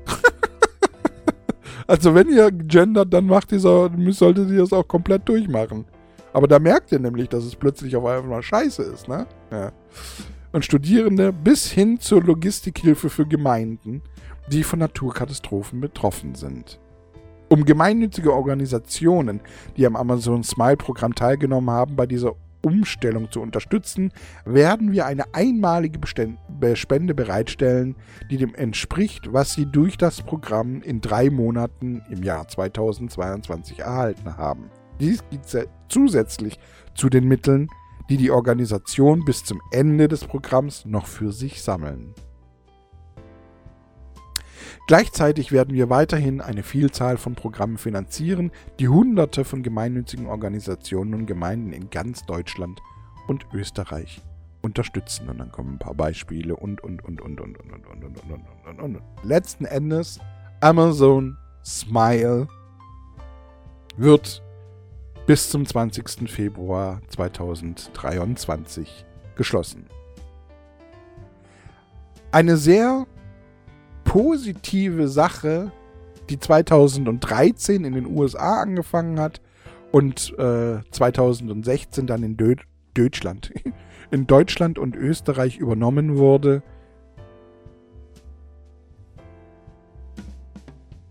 [1.89, 5.85] also wenn ihr gendert, dann macht dieser, solltet ihr das auch komplett durchmachen.
[6.33, 9.27] Aber da merkt ihr nämlich, dass es plötzlich auf einmal scheiße ist, ne?
[9.51, 9.73] Ja.
[10.53, 14.03] Und Studierende bis hin zur Logistikhilfe für Gemeinden,
[14.49, 16.81] die von Naturkatastrophen betroffen sind.
[17.49, 19.41] Um gemeinnützige Organisationen,
[19.77, 24.13] die am Amazon Smile Programm teilgenommen haben, bei dieser Umstellung zu unterstützen,
[24.45, 25.99] werden wir eine einmalige
[26.75, 27.97] Spende bereitstellen,
[28.31, 34.37] die dem entspricht, was Sie durch das Programm in drei Monaten im Jahr 2022 erhalten
[34.37, 34.71] haben.
[35.01, 35.47] Dies gibt
[35.91, 36.59] zusätzlich
[36.95, 37.69] zu den Mitteln,
[38.09, 42.15] die die Organisation bis zum Ende des Programms noch für sich sammeln.
[44.87, 48.51] Gleichzeitig werden wir weiterhin eine Vielzahl von Programmen finanzieren,
[48.81, 52.81] die Hunderte von gemeinnützigen Organisationen und Gemeinden in ganz Deutschland
[53.29, 54.21] und Österreich
[54.63, 55.29] unterstützen.
[55.29, 58.19] Und dann kommen ein paar Beispiele und, und, und, und, und, und, und, und, und,
[58.19, 59.03] und, und, und, und.
[59.23, 60.19] Letzten Endes,
[60.61, 62.49] Amazon Smile
[63.97, 64.43] wird
[65.31, 66.29] bis zum 20.
[66.29, 69.87] Februar 2023 geschlossen.
[72.33, 73.07] Eine sehr
[74.03, 75.71] positive Sache,
[76.31, 79.41] die 2013 in den USA angefangen hat
[79.93, 82.57] und äh, 2016 dann in Dö
[82.95, 83.53] Deutschland,
[84.11, 86.65] in Deutschland und Österreich übernommen wurde.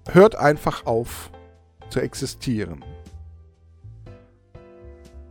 [0.10, 1.32] Hört einfach auf
[1.89, 2.84] zu existieren.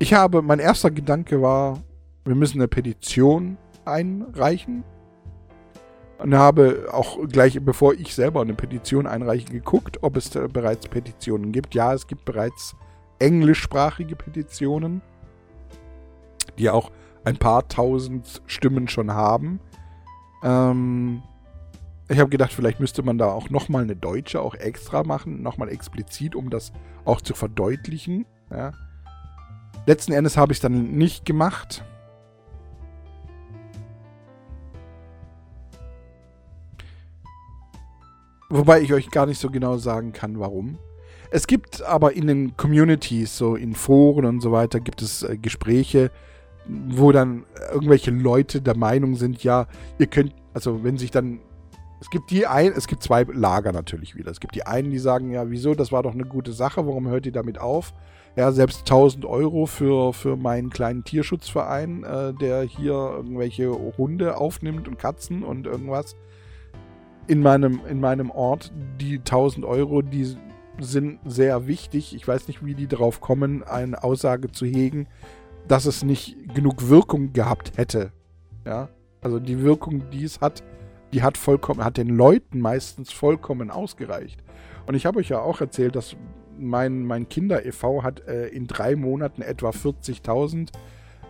[0.00, 1.82] Ich habe, mein erster Gedanke war,
[2.24, 4.84] wir müssen eine Petition einreichen
[6.18, 11.50] und habe auch gleich, bevor ich selber eine Petition einreiche, geguckt, ob es bereits Petitionen
[11.50, 11.74] gibt.
[11.74, 12.76] Ja, es gibt bereits
[13.18, 15.02] englischsprachige Petitionen,
[16.58, 16.92] die auch
[17.24, 19.58] ein paar tausend Stimmen schon haben.
[20.44, 21.22] Ähm,
[22.08, 25.68] ich habe gedacht, vielleicht müsste man da auch nochmal eine deutsche auch extra machen, nochmal
[25.70, 26.72] explizit, um das
[27.04, 28.26] auch zu verdeutlichen.
[28.50, 28.72] Ja.
[29.88, 31.82] Letzten Endes habe ich es dann nicht gemacht.
[38.50, 40.76] Wobei ich euch gar nicht so genau sagen kann, warum.
[41.30, 45.38] Es gibt aber in den Communities, so in Foren und so weiter, gibt es äh,
[45.38, 46.10] Gespräche,
[46.66, 51.40] wo dann irgendwelche Leute der Meinung sind, ja, ihr könnt, also wenn sich dann,
[51.98, 54.30] es gibt die ein, es gibt zwei Lager natürlich wieder.
[54.30, 57.08] Es gibt die einen, die sagen, ja, wieso, das war doch eine gute Sache, warum
[57.08, 57.94] hört ihr damit auf?
[58.36, 64.86] Ja, selbst 1000 Euro für, für meinen kleinen Tierschutzverein, äh, der hier irgendwelche Hunde aufnimmt
[64.86, 66.14] und Katzen und irgendwas
[67.26, 68.72] in meinem, in meinem Ort.
[69.00, 70.36] Die 1000 Euro, die
[70.80, 72.14] sind sehr wichtig.
[72.14, 75.06] Ich weiß nicht, wie die darauf kommen, eine Aussage zu hegen,
[75.68, 78.12] dass es nicht genug Wirkung gehabt hätte.
[78.64, 78.88] Ja,
[79.20, 80.62] also die Wirkung, die es hat,
[81.12, 84.42] die hat vollkommen, hat den Leuten meistens vollkommen ausgereicht.
[84.86, 86.16] Und ich habe euch ja auch erzählt, dass
[86.58, 88.02] mein, mein Kinder e.V.
[88.02, 90.68] hat äh, in drei Monaten etwa 40.000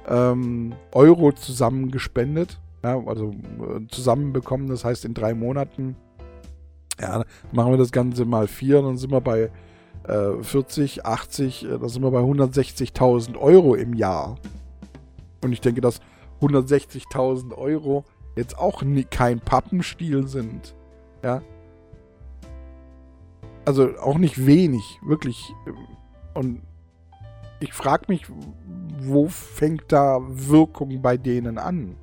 [0.09, 2.59] ähm, Euro zusammengespendet.
[2.83, 4.69] Ja, also äh, zusammenbekommen.
[4.69, 5.97] Das heißt, in drei Monaten
[7.01, 9.51] ja, machen wir das Ganze mal vier, dann sind wir bei
[10.05, 14.37] äh, 40, 80, äh, dann sind wir bei 160.000 Euro im Jahr.
[15.43, 16.01] Und ich denke, dass
[16.41, 18.05] 160.000 Euro
[18.37, 20.75] jetzt auch nie, kein Pappenstiel sind.
[21.23, 21.43] Ja.
[23.69, 25.53] Also auch nicht wenig, wirklich.
[26.33, 26.63] Und
[27.61, 28.23] ich frage mich,
[29.03, 31.95] wo fängt da Wirkung bei denen an?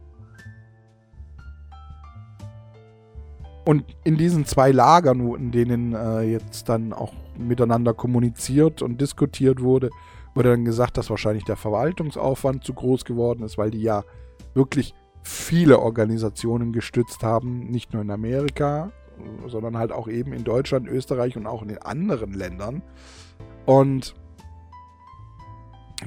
[3.65, 9.60] Und in diesen zwei Lagern, in denen äh, jetzt dann auch miteinander kommuniziert und diskutiert
[9.60, 9.89] wurde,
[10.36, 14.04] wurde dann gesagt, dass wahrscheinlich der Verwaltungsaufwand zu groß geworden ist, weil die ja
[14.54, 18.91] wirklich viele Organisationen gestützt haben, nicht nur in Amerika,
[19.47, 22.82] sondern halt auch eben in Deutschland, Österreich und auch in den anderen Ländern.
[23.65, 24.15] Und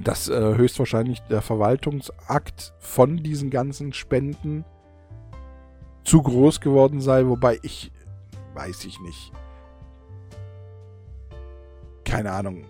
[0.02, 4.64] dass äh, höchstwahrscheinlich der Verwaltungsakt von diesen ganzen Spenden
[6.04, 7.90] zu groß geworden sei, wobei ich
[8.54, 9.32] weiß ich nicht.
[12.04, 12.64] Keine Ahnung.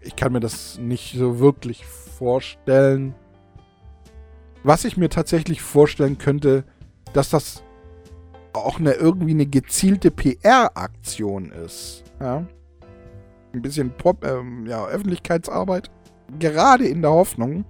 [0.00, 3.14] Ich kann mir das nicht so wirklich vorstellen.
[4.64, 6.64] Was ich mir tatsächlich vorstellen könnte,
[7.12, 7.62] dass das
[8.52, 12.04] auch eine irgendwie eine gezielte PR-Aktion ist.
[12.20, 12.46] Ja?
[13.52, 15.90] Ein bisschen Pop, ähm, ja, Öffentlichkeitsarbeit.
[16.38, 17.64] Gerade in der Hoffnung,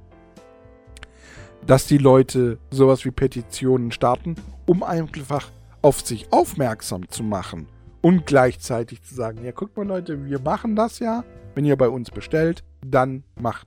[1.66, 7.66] dass die Leute sowas wie Petitionen starten, um einfach auf sich aufmerksam zu machen.
[8.01, 11.25] Und gleichzeitig zu sagen, ja, guckt mal Leute, wir machen das ja.
[11.55, 13.66] Wenn ihr bei uns bestellt, dann macht,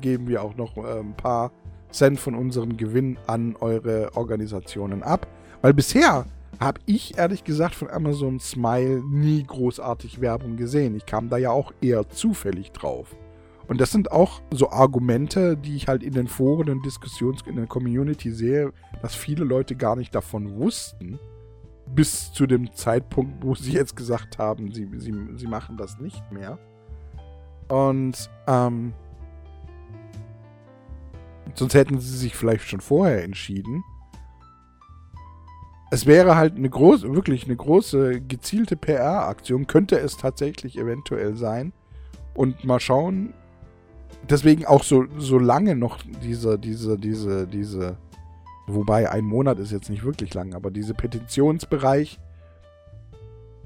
[0.00, 1.52] geben wir auch noch äh, ein paar
[1.90, 5.26] Cent von unserem Gewinn an eure Organisationen ab.
[5.62, 6.26] Weil bisher
[6.58, 10.96] habe ich ehrlich gesagt von Amazon Smile nie großartig Werbung gesehen.
[10.96, 13.16] Ich kam da ja auch eher zufällig drauf.
[13.68, 17.54] Und das sind auch so Argumente, die ich halt in den Foren und Diskussions in
[17.54, 21.20] der Community sehe, dass viele Leute gar nicht davon wussten,
[21.86, 26.32] bis zu dem Zeitpunkt, wo sie jetzt gesagt haben, sie, sie, sie machen das nicht
[26.32, 26.58] mehr.
[27.68, 28.92] Und ähm,
[31.54, 33.84] sonst hätten sie sich vielleicht schon vorher entschieden
[35.90, 41.72] es wäre halt eine große, wirklich eine große gezielte PR-Aktion, könnte es tatsächlich eventuell sein.
[42.34, 43.34] Und mal schauen.
[44.28, 47.96] Deswegen auch so, so lange noch diese, diese, diese, diese,
[48.68, 52.20] wobei ein Monat ist jetzt nicht wirklich lang, aber diese Petitionsbereich.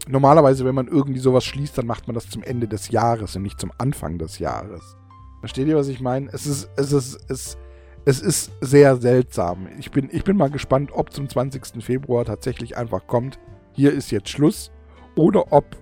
[0.08, 3.42] Normalerweise, wenn man irgendwie sowas schließt, dann macht man das zum Ende des Jahres und
[3.42, 4.96] nicht zum Anfang des Jahres.
[5.40, 6.30] Versteht ihr, was ich meine?
[6.32, 7.58] Es ist, es ist, es,
[8.04, 9.68] es ist sehr seltsam.
[9.78, 11.82] Ich bin, ich bin mal gespannt, ob zum 20.
[11.82, 13.38] Februar tatsächlich einfach kommt,
[13.72, 14.70] hier ist jetzt Schluss.
[15.16, 15.76] Oder ob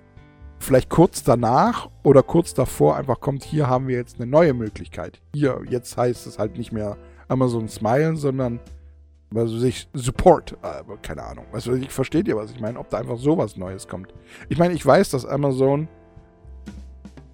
[0.59, 5.21] vielleicht kurz danach oder kurz davor einfach kommt, hier haben wir jetzt eine neue Möglichkeit.
[5.33, 8.59] Hier, jetzt heißt es halt nicht mehr Amazon Smile, sondern
[9.35, 11.45] also sich Support, äh, keine Ahnung.
[11.51, 14.13] Also ich versteht ihr, was ich meine, ob da einfach sowas Neues kommt.
[14.47, 15.87] Ich meine, ich weiß, dass Amazon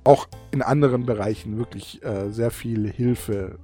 [0.05, 3.59] auch in anderen Bereichen wirklich äh, sehr viel Hilfe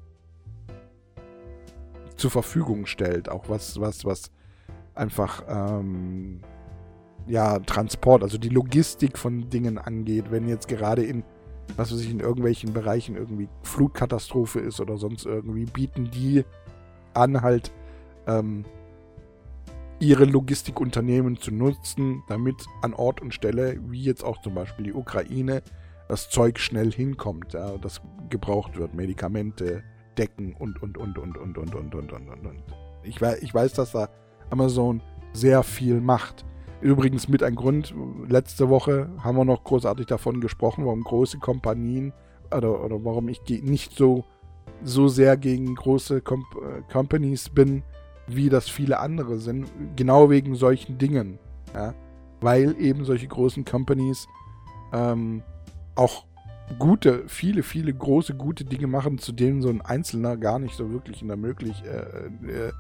[2.16, 3.30] zur Verfügung stellt.
[3.30, 4.32] Auch was, was, was
[4.94, 6.42] einfach ähm,
[7.28, 11.24] ja, Transport, also die Logistik von Dingen angeht, wenn jetzt gerade in,
[11.76, 16.44] was weiß ich, in irgendwelchen Bereichen irgendwie Flutkatastrophe ist oder sonst irgendwie, bieten die
[17.14, 17.72] an, halt
[18.28, 18.66] ähm,
[20.00, 24.94] ihre Logistikunternehmen zu nutzen, damit an Ort und Stelle, wie jetzt auch zum Beispiel die
[24.94, 25.64] Ukraine,
[26.08, 29.84] das Zeug schnell hinkommt, ja, das gebraucht wird, Medikamente,
[30.18, 32.64] decken und, und, und, und, und, und, und, und, und, und.
[33.04, 34.10] Ich, ich weiß, dass da
[34.50, 35.02] Amazon
[35.34, 36.46] sehr viel macht.
[36.82, 37.94] Übrigens mit ein Grund,
[38.28, 42.14] letzte Woche haben wir noch großartig davon gesprochen, warum große Kompanien
[42.56, 44.24] oder, oder warum ich nicht so,
[44.84, 46.46] so sehr gegen große Com
[46.92, 47.84] Companies bin,
[48.28, 49.72] wie das viele andere sind.
[49.96, 51.40] Genau wegen solchen Dingen.
[51.74, 51.94] Ja?
[52.42, 54.28] Weil eben solche großen Companies
[54.94, 55.44] ähm,
[55.96, 56.26] auch
[56.80, 60.92] gute, viele, viele große, gute Dinge machen, zu denen so ein Einzelner gar nicht so
[60.92, 62.72] wirklich in der möglich äh,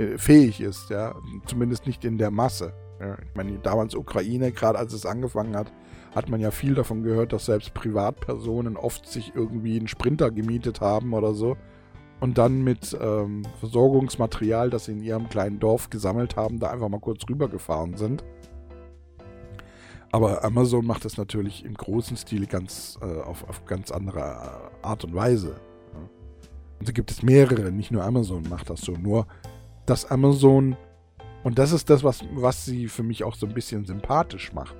[0.00, 1.14] äh, äh, fähig ist, ja.
[1.46, 2.72] Zumindest nicht in der Masse.
[3.00, 3.16] Ja.
[3.18, 5.72] Ich meine, damals Ukraine, gerade als es angefangen hat,
[6.14, 10.80] hat man ja viel davon gehört, dass selbst Privatpersonen oft sich irgendwie einen Sprinter gemietet
[10.80, 11.56] haben oder so
[12.22, 16.88] und dann mit ähm, Versorgungsmaterial, das sie in ihrem kleinen Dorf gesammelt haben, da einfach
[16.88, 18.22] mal kurz rübergefahren sind.
[20.12, 24.86] Aber Amazon macht das natürlich im großen Stil ganz äh, auf, auf ganz andere äh,
[24.86, 25.56] Art und Weise.
[25.94, 26.00] Ja.
[26.78, 28.92] Und so gibt es mehrere, nicht nur Amazon macht das so.
[28.92, 29.26] Nur,
[29.86, 30.76] dass Amazon,
[31.42, 34.76] und das ist das, was, was sie für mich auch so ein bisschen sympathisch macht,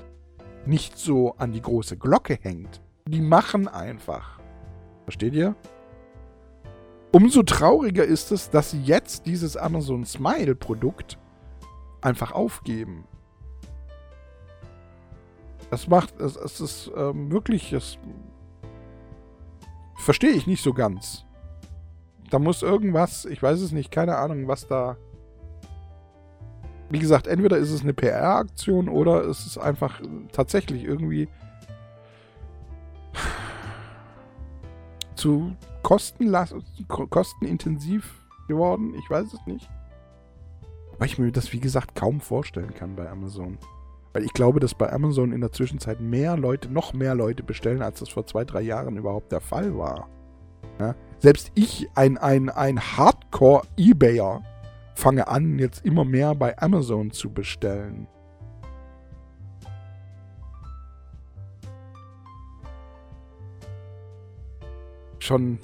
[0.67, 2.83] nicht so an die große Glocke hängt.
[3.09, 4.39] Die machen einfach.
[5.05, 5.57] Versteht ihr?
[7.11, 11.19] Umso trauriger ist es, dass sie jetzt dieses Amazon Smile Produkt
[12.03, 13.05] einfach aufgeben.
[15.73, 17.99] Es macht, es, es ist ähm, wirklich, das
[19.97, 21.25] verstehe ich nicht so ganz.
[22.29, 24.99] Da muss irgendwas, ich weiß es nicht, keine Ahnung, was da,
[26.91, 31.27] wie gesagt, entweder ist es eine PR-Aktion oder es ist einfach tatsächlich irgendwie
[35.15, 38.95] zu kostenintensiv geworden.
[38.99, 39.71] Ich weiß es nicht.
[40.99, 43.57] Weil ich mir das, wie gesagt, kaum vorstellen kann bei Amazon.
[44.13, 47.83] Weil ich glaube, dass bei Amazon in der Zwischenzeit mehr Leute, noch mehr Leute bestellen,
[47.83, 50.09] als das vor zwei, drei Jahren überhaupt der Fall war.
[50.79, 50.95] Ja?
[51.19, 54.43] Selbst ich, ein, ein, ein Hardcore-Ebayer,
[54.95, 58.07] fange an, jetzt immer mehr bei Amazon zu bestellen.
[65.19, 65.59] Schon.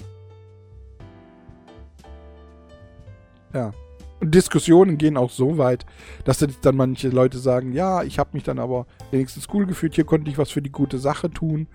[3.53, 3.73] Ja.
[4.21, 5.85] Diskussionen gehen auch so weit,
[6.25, 10.03] dass dann manche Leute sagen, ja, ich habe mich dann aber wenigstens cool gefühlt, hier
[10.03, 11.67] konnte ich was für die gute Sache tun.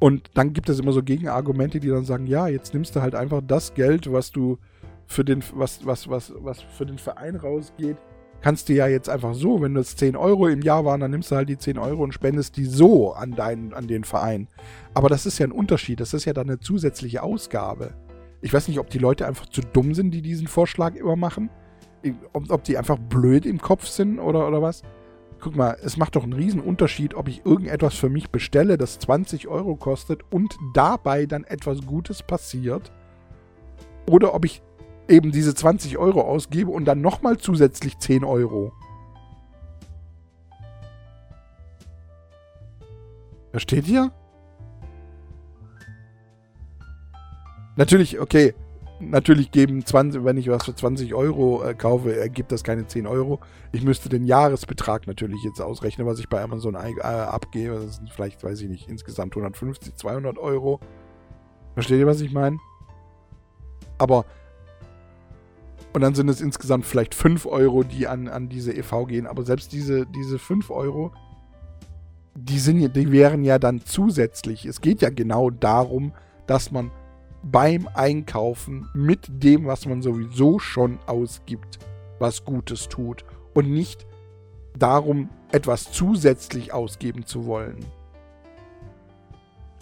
[0.00, 3.14] Und dann gibt es immer so Gegenargumente, die dann sagen, ja, jetzt nimmst du halt
[3.14, 4.58] einfach das Geld, was du
[5.06, 7.98] für den, was, was, was, was für den Verein rausgeht,
[8.40, 11.30] kannst du ja jetzt einfach so, wenn das 10 Euro im Jahr waren, dann nimmst
[11.30, 14.48] du halt die 10 Euro und spendest die so an, deinen, an den Verein.
[14.94, 17.94] Aber das ist ja ein Unterschied, das ist ja dann eine zusätzliche Ausgabe.
[18.40, 21.48] Ich weiß nicht, ob die Leute einfach zu dumm sind, die diesen Vorschlag immer machen
[22.32, 24.82] ob, ob die einfach blöd im Kopf sind oder, oder was.
[25.40, 29.00] Guck mal, es macht doch einen riesen Unterschied, ob ich irgendetwas für mich bestelle, das
[29.00, 32.92] 20 Euro kostet und dabei dann etwas Gutes passiert.
[34.08, 34.62] Oder ob ich
[35.08, 38.72] eben diese 20 Euro ausgebe und dann nochmal zusätzlich 10 Euro.
[43.50, 44.12] Versteht ihr?
[47.76, 48.54] Natürlich, okay,
[49.10, 53.06] natürlich geben 20, wenn ich was für 20 Euro äh, kaufe, ergibt das keine 10
[53.06, 53.40] Euro.
[53.72, 57.74] Ich müsste den Jahresbetrag natürlich jetzt ausrechnen, was ich bei Amazon äh, abgebe.
[57.74, 60.80] Das sind vielleicht, weiß ich nicht, insgesamt 150, 200 Euro.
[61.74, 62.58] Versteht ihr, was ich meine?
[63.98, 64.24] Aber
[65.94, 69.26] und dann sind es insgesamt vielleicht 5 Euro, die an, an diese EV gehen.
[69.26, 71.12] Aber selbst diese, diese 5 Euro,
[72.34, 74.64] die, sind, die wären ja dann zusätzlich.
[74.64, 76.14] Es geht ja genau darum,
[76.46, 76.90] dass man
[77.42, 81.78] beim Einkaufen mit dem, was man sowieso schon ausgibt,
[82.18, 83.24] was Gutes tut
[83.54, 84.06] und nicht
[84.78, 87.84] darum, etwas zusätzlich ausgeben zu wollen.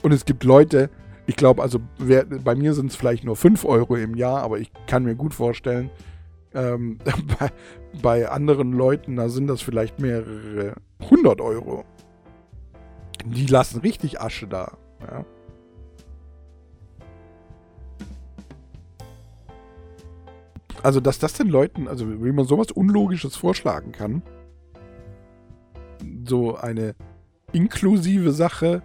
[0.03, 0.91] Und es gibt Leute,
[1.27, 4.59] ich glaube, also wer, bei mir sind es vielleicht nur 5 Euro im Jahr, aber
[4.59, 5.91] ich kann mir gut vorstellen,
[6.55, 6.99] ähm,
[7.39, 7.51] bei,
[8.03, 11.85] bei, anderen Leuten, da sind das vielleicht mehrere 100 Euro.
[13.25, 14.79] Die lassen richtig Asche da.
[15.01, 15.25] Ja.
[20.83, 24.23] Also, dass das den Leuten, also wie man sowas Unlogisches vorschlagen kann,
[26.25, 26.95] so eine
[27.53, 28.83] inklusive Sache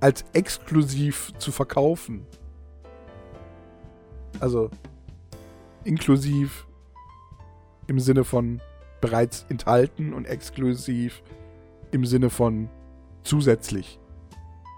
[0.00, 2.26] als exklusiv zu verkaufen.
[4.40, 4.70] Also
[5.84, 6.66] inklusiv
[7.86, 8.60] im Sinne von
[9.00, 11.22] bereits enthalten und exklusiv
[11.92, 12.68] im Sinne von
[13.22, 14.00] zusätzlich.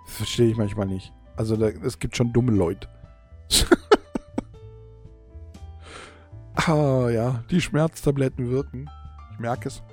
[0.07, 1.13] Das verstehe ich manchmal nicht.
[1.37, 2.89] Also es gibt schon dumme Leute.
[6.69, 8.91] Ah, ja, die Schmerztabletten wirken.
[9.33, 9.85] Ich merke es.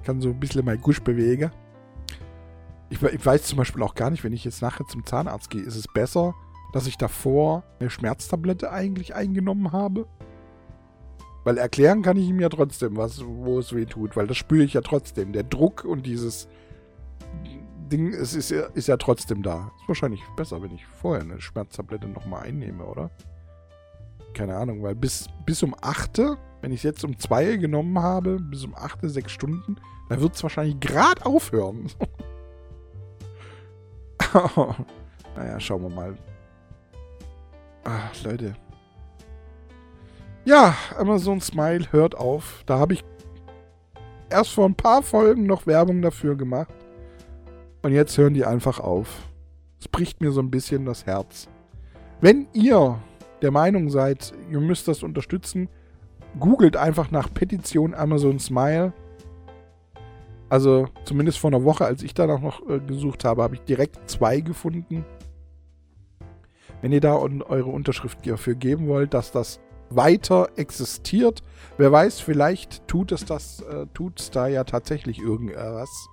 [0.00, 1.50] Ich kann so ein bisschen mein Gusch bewegen.
[2.88, 5.60] Ich, ich, weiß zum Beispiel auch gar nicht, wenn ich jetzt nachher zum Zahnarzt gehe,
[5.60, 6.34] ist es besser,
[6.72, 10.06] dass ich davor eine Schmerztablette eigentlich eingenommen habe?
[11.44, 14.64] Weil erklären kann ich ihm ja trotzdem, was, wo es weh tut, weil das spüre
[14.64, 15.32] ich ja trotzdem.
[15.32, 16.48] Der Druck und dieses
[17.90, 19.72] Ding es ist, ist ja trotzdem da.
[19.82, 23.10] Ist wahrscheinlich besser, wenn ich vorher eine Schmerztablette nochmal einnehme, oder?
[24.34, 26.18] Keine Ahnung, weil bis, bis um 8,
[26.60, 29.76] wenn ich es jetzt um 2 genommen habe, bis um 8, 6 Stunden,
[30.08, 31.90] dann wird es wahrscheinlich gerade aufhören.
[35.36, 36.14] naja, schauen wir mal.
[37.84, 38.54] Ach, Leute.
[40.44, 42.62] Ja, Amazon Smile hört auf.
[42.66, 43.04] Da habe ich
[44.28, 46.74] erst vor ein paar Folgen noch Werbung dafür gemacht.
[47.82, 49.08] Und jetzt hören die einfach auf.
[49.80, 51.48] Es bricht mir so ein bisschen das Herz.
[52.20, 52.98] Wenn ihr
[53.42, 55.68] der Meinung seid, ihr müsst das unterstützen,
[56.38, 58.92] googelt einfach nach Petition Amazon Smile.
[60.48, 64.10] Also zumindest vor einer Woche, als ich danach noch äh, gesucht habe, habe ich direkt
[64.10, 65.04] zwei gefunden.
[66.80, 71.42] Wenn ihr da eure Unterschrift dafür geben wollt, dass das weiter existiert,
[71.78, 76.08] wer weiß, vielleicht tut es das, äh, tut es da ja tatsächlich irgendwas.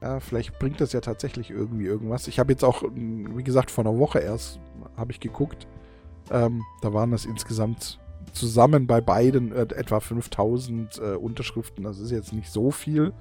[0.00, 2.28] Ja, vielleicht bringt das ja tatsächlich irgendwie irgendwas.
[2.28, 4.58] Ich habe jetzt auch, wie gesagt, vor einer Woche erst
[4.96, 5.66] habe ich geguckt.
[6.30, 7.98] Ähm, da waren es insgesamt
[8.32, 11.84] zusammen bei beiden äh, etwa 5000 äh, Unterschriften.
[11.84, 13.12] Das ist jetzt nicht so viel.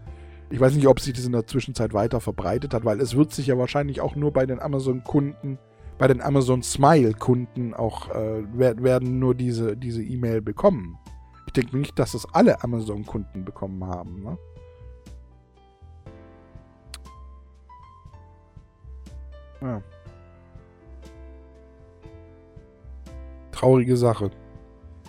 [0.52, 3.32] Ich weiß nicht, ob sich das in der Zwischenzeit weiter verbreitet hat, weil es wird
[3.32, 5.60] sich ja wahrscheinlich auch nur bei den Amazon-Kunden,
[5.98, 10.98] bei den Amazon Smile-Kunden auch, äh, werden nur diese diese E-Mail bekommen.
[11.48, 14.24] Ich denke nicht, dass es alle Amazon-Kunden bekommen haben.
[14.24, 14.38] Ne?
[19.62, 19.82] Ja.
[23.60, 24.32] Traurige Sache.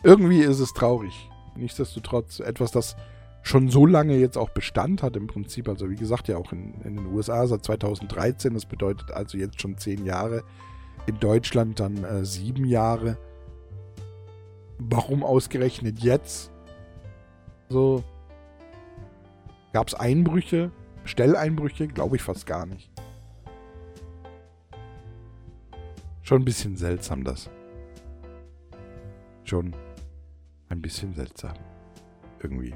[0.03, 1.31] Irgendwie ist es traurig.
[1.55, 2.97] Nichtsdestotrotz etwas, das
[3.43, 5.69] schon so lange jetzt auch Bestand hat im Prinzip.
[5.69, 8.53] Also wie gesagt, ja auch in, in den USA seit 2013.
[8.55, 10.43] Das bedeutet also jetzt schon zehn Jahre.
[11.07, 13.19] In Deutschland dann äh, sieben Jahre.
[14.81, 16.51] Warum ausgerechnet jetzt?
[17.69, 18.03] So.
[19.73, 20.73] Gab es Einbrüche?
[21.05, 21.87] Stelleinbrüche?
[21.87, 22.91] Glaube ich fast gar nicht.
[26.23, 27.49] Schon ein bisschen seltsam das.
[29.51, 29.75] Schon
[30.69, 31.55] ein bisschen seltsam.
[32.41, 32.73] Irgendwie.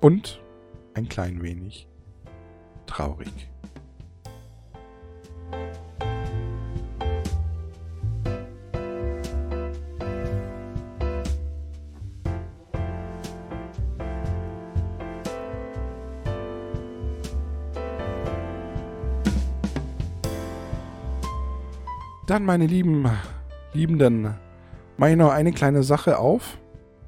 [0.00, 0.40] Und
[0.94, 1.88] ein klein wenig
[2.86, 3.50] traurig.
[22.28, 23.10] Dann, meine lieben
[23.72, 24.38] Liebenden,
[24.98, 26.58] mache ich noch eine kleine Sache auf,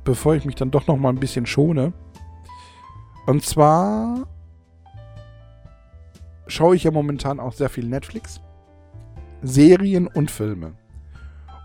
[0.05, 1.93] bevor ich mich dann doch noch mal ein bisschen schone.
[3.27, 4.27] Und zwar
[6.47, 8.41] schaue ich ja momentan auch sehr viel Netflix,
[9.43, 10.73] Serien und Filme.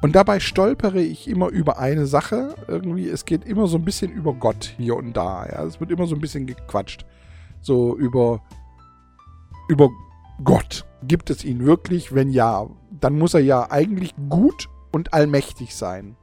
[0.01, 2.55] Und dabei stolpere ich immer über eine Sache.
[2.67, 5.47] Irgendwie, es geht immer so ein bisschen über Gott hier und da.
[5.47, 7.05] Ja, es wird immer so ein bisschen gequatscht.
[7.61, 8.41] So über,
[9.67, 9.89] über
[10.43, 10.85] Gott.
[11.03, 12.13] Gibt es ihn wirklich?
[12.13, 12.67] Wenn ja,
[12.99, 16.15] dann muss er ja eigentlich gut und allmächtig sein.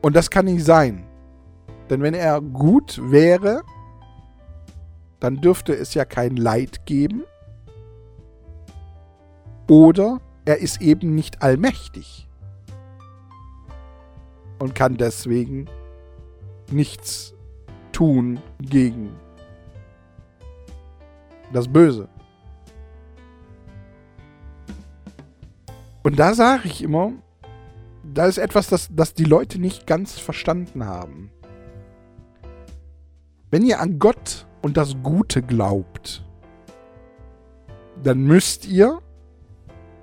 [0.00, 1.06] Und das kann nicht sein.
[1.90, 3.60] Denn wenn er gut wäre,
[5.20, 7.24] dann dürfte es ja kein Leid geben.
[9.68, 12.26] Oder er ist eben nicht allmächtig.
[14.60, 15.68] Und kann deswegen
[16.70, 17.34] nichts
[17.92, 19.14] tun gegen
[21.52, 22.08] das Böse.
[26.02, 27.12] Und da sage ich immer,
[28.02, 31.30] da ist etwas, das, das die Leute nicht ganz verstanden haben.
[33.50, 36.24] Wenn ihr an Gott und das Gute glaubt,
[38.02, 39.00] dann müsst ihr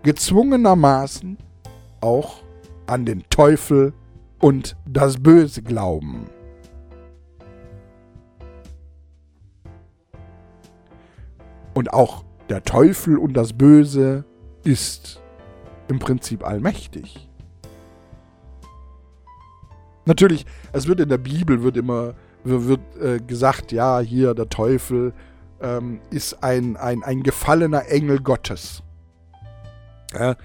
[0.04, 1.38] gezwungenermaßen
[2.02, 2.44] auch
[2.88, 3.94] an den Teufel
[4.40, 6.30] und das Böse glauben.
[11.74, 14.26] Und auch der Teufel und das Böse
[14.64, 15.22] ist
[15.90, 17.30] im Prinzip allmächtig.
[20.06, 25.14] Natürlich, es wird in der Bibel wird immer wird, äh, gesagt, ja, hier der Teufel
[25.62, 28.82] ähm, ist ein, ein, ein gefallener Engel Gottes.
[30.18, 30.36] Ja,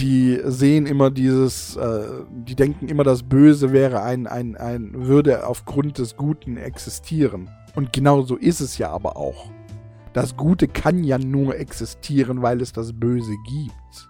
[0.00, 5.46] die sehen immer dieses, äh, die denken immer, das Böse wäre ein, ein, ein, würde
[5.46, 7.50] aufgrund des Guten existieren.
[7.76, 9.50] Und genau so ist es ja aber auch.
[10.12, 14.08] Das Gute kann ja nur existieren, weil es das Böse gibt.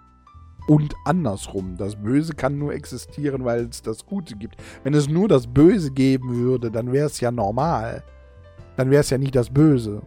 [0.67, 4.57] Und andersrum, das Böse kann nur existieren, weil es das Gute gibt.
[4.83, 8.03] Wenn es nur das Böse geben würde, dann wäre es ja normal.
[8.77, 10.03] Dann wäre es ja nicht das Böse.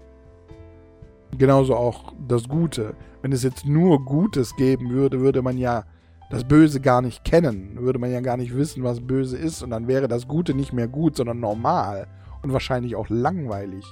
[1.37, 2.95] Genauso auch das Gute.
[3.21, 5.83] Wenn es jetzt nur Gutes geben würde, würde man ja
[6.31, 7.77] das Böse gar nicht kennen.
[7.79, 9.61] Würde man ja gar nicht wissen, was Böse ist.
[9.61, 12.07] Und dann wäre das Gute nicht mehr gut, sondern normal.
[12.41, 13.85] Und wahrscheinlich auch langweilig.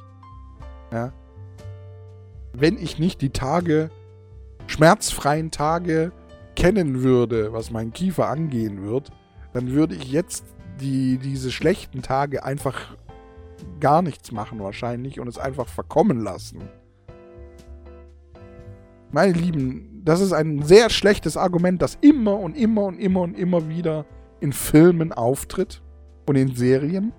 [0.92, 1.14] Ja?
[2.54, 3.92] Wenn ich nicht die Tage,
[4.68, 6.12] schmerzfreien Tage,
[6.56, 9.12] kennen würde, was meinen Kiefer angehen wird,
[9.54, 10.46] dann würde ich jetzt
[10.82, 12.96] die, diese schlechten Tage einfach
[13.80, 16.62] gar nichts machen wahrscheinlich und es einfach verkommen lassen.
[19.12, 23.38] Meine Lieben, das ist ein sehr schlechtes Argument, das immer und immer und immer und
[23.38, 24.06] immer wieder
[24.40, 25.82] in Filmen auftritt
[26.28, 27.14] und in Serien.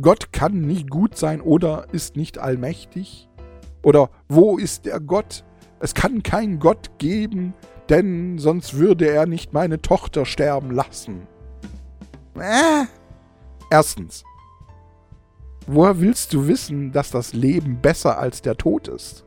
[0.00, 3.27] Gott kann nicht gut sein oder ist nicht allmächtig.
[3.82, 5.44] Oder wo ist der Gott?
[5.80, 7.54] Es kann keinen Gott geben,
[7.88, 11.26] denn sonst würde er nicht meine Tochter sterben lassen.
[12.36, 12.84] Äh?
[13.70, 14.24] Erstens.
[15.66, 19.24] Woher willst du wissen, dass das Leben besser als der Tod ist?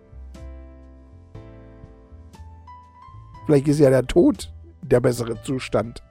[3.46, 6.02] Vielleicht ist ja der Tod der bessere Zustand.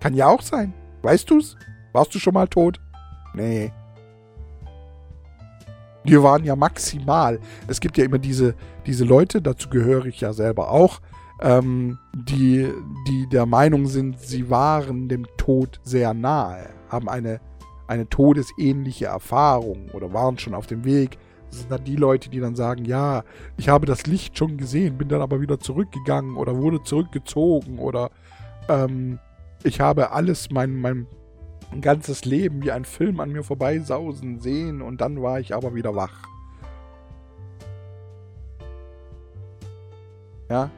[0.00, 0.72] Kann ja auch sein.
[1.02, 1.56] Weißt du's?
[1.92, 2.80] Warst du schon mal tot?
[3.34, 3.72] Nee.
[6.08, 7.38] Wir waren ja maximal.
[7.66, 8.54] Es gibt ja immer diese,
[8.86, 11.00] diese Leute, dazu gehöre ich ja selber auch,
[11.40, 12.66] ähm, die,
[13.06, 17.40] die der Meinung sind, sie waren dem Tod sehr nahe, haben eine,
[17.86, 21.18] eine todesähnliche Erfahrung oder waren schon auf dem Weg,
[21.50, 23.22] Das sind dann die Leute, die dann sagen, ja,
[23.56, 28.10] ich habe das Licht schon gesehen, bin dann aber wieder zurückgegangen oder wurde zurückgezogen oder
[28.68, 29.18] ähm,
[29.62, 31.06] ich habe alles, mein, mein
[31.80, 35.94] ganzes Leben wie ein Film an mir vorbeisausen sehen und dann war ich aber wieder
[35.94, 36.22] wach.
[40.48, 40.70] Ja?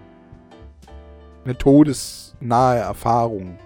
[1.44, 3.58] Eine todesnahe Erfahrung.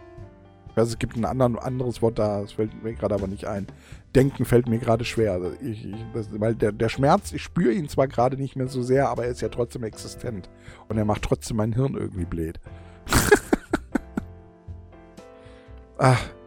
[0.69, 3.67] Ich weiß, es gibt ein anderes Wort da, das fällt mir gerade aber nicht ein.
[4.15, 5.33] Denken fällt mir gerade schwer.
[5.33, 8.69] Also ich, ich, das, weil der, der Schmerz, ich spüre ihn zwar gerade nicht mehr
[8.69, 10.51] so sehr, aber er ist ja trotzdem existent.
[10.89, 12.61] Und er macht trotzdem mein Hirn irgendwie blöd.
[15.99, 16.27] Ach.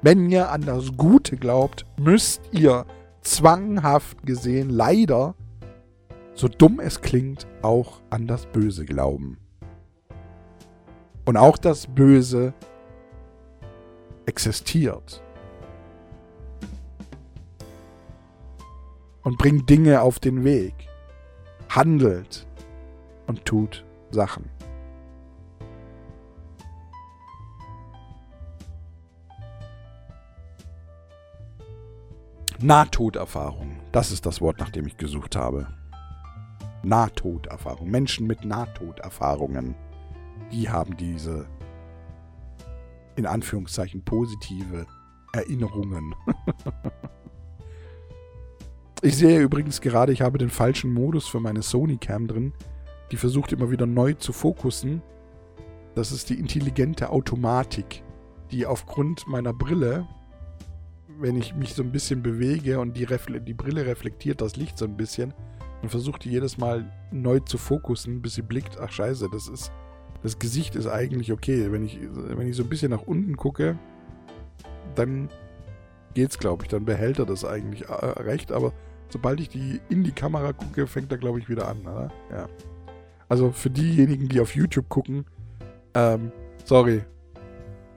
[0.00, 2.86] Wenn ihr an das Gute glaubt, müsst ihr
[3.22, 5.34] zwanghaft gesehen leider,
[6.34, 9.38] so dumm es klingt, auch an das Böse glauben.
[11.24, 12.54] Und auch das Böse
[14.26, 15.22] existiert.
[19.24, 20.74] Und bringt Dinge auf den Weg.
[21.68, 22.46] Handelt
[23.26, 24.57] und tut Sachen.
[32.60, 33.78] Nahtoderfahrung.
[33.92, 35.68] Das ist das Wort, nach dem ich gesucht habe.
[36.82, 37.88] Nahtoderfahrung.
[37.88, 39.76] Menschen mit Nahtoderfahrungen.
[40.50, 41.46] Die haben diese
[43.14, 44.86] in Anführungszeichen positive
[45.32, 46.16] Erinnerungen.
[49.02, 52.52] ich sehe übrigens gerade, ich habe den falschen Modus für meine Sony Cam drin.
[53.12, 55.00] Die versucht immer wieder neu zu fokussen.
[55.94, 58.02] Das ist die intelligente Automatik,
[58.50, 60.08] die aufgrund meiner Brille
[61.20, 64.78] wenn ich mich so ein bisschen bewege und die, Refle die Brille reflektiert das Licht
[64.78, 65.34] so ein bisschen
[65.82, 69.72] und versucht die jedes Mal neu zu fokussen, bis sie blickt, ach scheiße, das ist,
[70.22, 71.70] das Gesicht ist eigentlich okay.
[71.70, 73.78] Wenn ich, wenn ich so ein bisschen nach unten gucke,
[74.94, 75.28] dann
[76.14, 78.72] geht's, glaube ich, dann behält er das eigentlich äh, recht, aber
[79.08, 82.10] sobald ich die in die Kamera gucke, fängt er, glaube ich, wieder an, oder?
[82.30, 82.48] Ja.
[83.28, 85.26] Also für diejenigen, die auf YouTube gucken,
[85.94, 86.32] ähm,
[86.64, 87.02] sorry,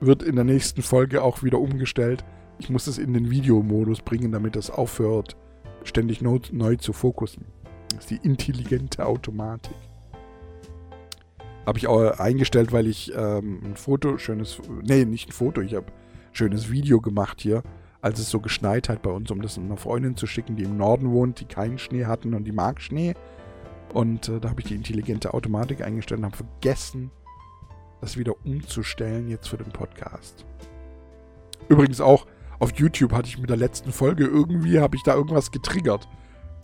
[0.00, 2.24] wird in der nächsten Folge auch wieder umgestellt.
[2.62, 5.36] Ich muss es in den Videomodus bringen, damit es aufhört,
[5.82, 7.44] ständig neu, neu zu fokussen.
[7.88, 9.74] Das ist die intelligente Automatik.
[11.66, 15.74] Habe ich auch eingestellt, weil ich ähm, ein Foto, schönes, nee, nicht ein Foto, ich
[15.74, 15.86] habe
[16.30, 17.64] schönes Video gemacht hier,
[18.00, 20.76] als es so geschneit hat bei uns, um das einer Freundin zu schicken, die im
[20.76, 23.14] Norden wohnt, die keinen Schnee hatten und die mag Schnee.
[23.92, 27.10] Und äh, da habe ich die intelligente Automatik eingestellt und habe vergessen,
[28.00, 30.44] das wieder umzustellen jetzt für den Podcast.
[31.68, 32.24] Übrigens auch,
[32.62, 36.08] auf YouTube hatte ich mit der letzten Folge irgendwie, habe ich da irgendwas getriggert.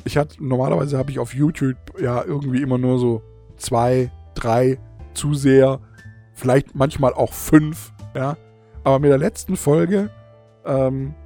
[0.04, 3.20] Ich hatte, normalerweise habe ich auf YouTube ja irgendwie immer nur so
[3.56, 4.78] zwei, drei
[5.14, 5.80] Zuseher,
[6.34, 8.36] vielleicht manchmal auch fünf, ja.
[8.84, 10.08] Aber mit der letzten Folge,
[10.64, 11.16] ähm,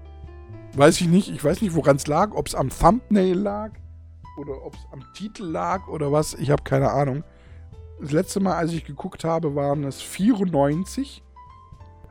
[0.74, 3.72] weiß ich nicht, ich weiß nicht, woran es lag, ob es am Thumbnail lag
[4.38, 7.24] oder ob es am Titel lag oder was, ich habe keine Ahnung.
[8.00, 11.22] Das letzte Mal, als ich geguckt habe, waren es 94.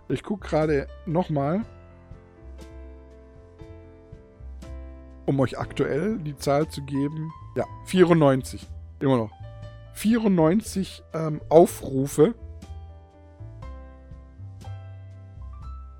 [0.09, 1.65] Ich gucke gerade nochmal.
[5.25, 7.31] Um euch aktuell die Zahl zu geben.
[7.55, 8.67] Ja, 94.
[8.99, 9.31] Immer noch.
[9.93, 12.33] 94 ähm, Aufrufe.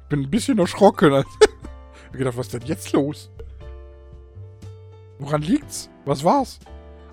[0.09, 1.13] Bin ein bisschen erschrocken.
[1.13, 3.31] ich hab gedacht, was ist denn jetzt los?
[5.19, 5.89] Woran liegt's?
[6.05, 6.59] Was war's?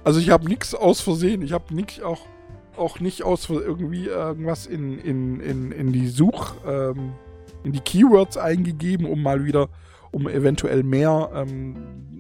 [0.03, 1.43] Also ich habe nichts aus Versehen.
[1.43, 2.23] Ich habe nichts auch,
[2.77, 7.13] auch nicht aus irgendwie irgendwas in, in, in, in die Such, ähm,
[7.65, 9.69] in die Keywords eingegeben, um mal wieder
[10.11, 11.75] um eventuell mehr ähm,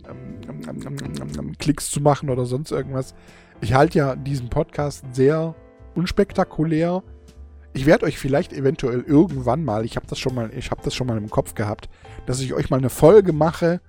[0.08, 3.14] ähm, Klicks zu machen oder sonst irgendwas.
[3.60, 5.54] Ich halte ja diesen Podcast sehr
[5.94, 7.02] unspektakulär.
[7.72, 10.94] Ich werde euch vielleicht eventuell irgendwann mal, ich habe das schon mal, ich habe das
[10.94, 11.88] schon mal im Kopf gehabt,
[12.26, 13.80] dass ich euch mal eine Folge mache.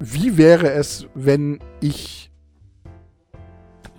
[0.00, 2.30] Wie wäre es, wenn ich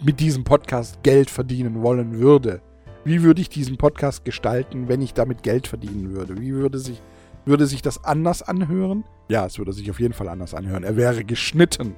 [0.04, 2.62] mit diesem Podcast Geld verdienen wollen würde?
[3.06, 6.40] Wie würde ich diesen Podcast gestalten, wenn ich damit Geld verdienen würde?
[6.40, 7.02] Wie würde sich
[7.46, 9.04] würde sich das anders anhören?
[9.30, 10.84] Ja, es würde sich auf jeden Fall anders anhören.
[10.84, 11.96] Er wäre geschnitten.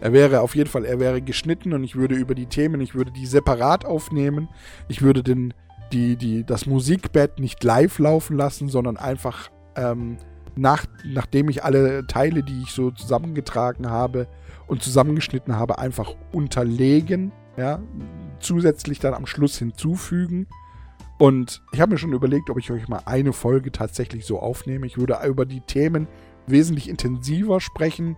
[0.00, 2.94] Er wäre auf jeden Fall, er wäre geschnitten und ich würde über die Themen, ich
[2.94, 4.48] würde die separat aufnehmen.
[4.88, 5.52] Ich würde den,
[5.92, 10.16] die, die, das Musikbett nicht live laufen lassen, sondern einfach ähm,
[10.56, 14.26] nach, nachdem ich alle Teile, die ich so zusammengetragen habe
[14.66, 17.32] und zusammengeschnitten habe, einfach unterlegen.
[17.56, 17.80] Ja,
[18.38, 20.46] zusätzlich dann am Schluss hinzufügen.
[21.18, 24.86] Und ich habe mir schon überlegt, ob ich euch mal eine Folge tatsächlich so aufnehme.
[24.86, 26.08] Ich würde über die Themen
[26.46, 28.16] wesentlich intensiver sprechen.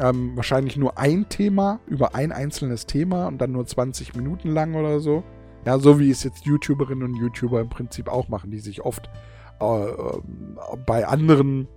[0.00, 4.74] Ähm, wahrscheinlich nur ein Thema, über ein einzelnes Thema und dann nur 20 Minuten lang
[4.74, 5.22] oder so.
[5.64, 9.08] Ja, so wie es jetzt YouTuberinnen und YouTuber im Prinzip auch machen, die sich oft
[9.60, 9.86] äh,
[10.84, 11.68] bei anderen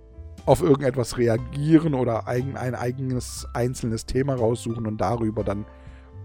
[0.46, 5.66] auf irgendetwas reagieren oder ein, ein eigenes einzelnes Thema raussuchen und darüber dann,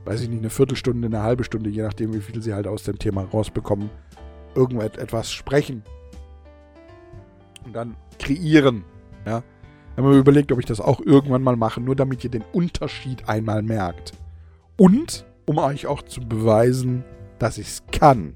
[0.06, 2.84] weiß ich nicht, eine Viertelstunde, eine halbe Stunde, je nachdem, wie viel sie halt aus
[2.84, 3.90] dem Thema rausbekommen,
[4.56, 5.84] irgendetwas sprechen.
[7.66, 8.84] Und dann kreieren.
[9.26, 9.44] Ja.
[9.96, 13.30] Habe mir überlegt, ob ich das auch irgendwann mal mache, nur damit ihr den Unterschied
[13.30, 14.14] einmal merkt.
[14.78, 17.04] Und um euch auch zu beweisen,
[17.40, 18.36] dass ich es kann.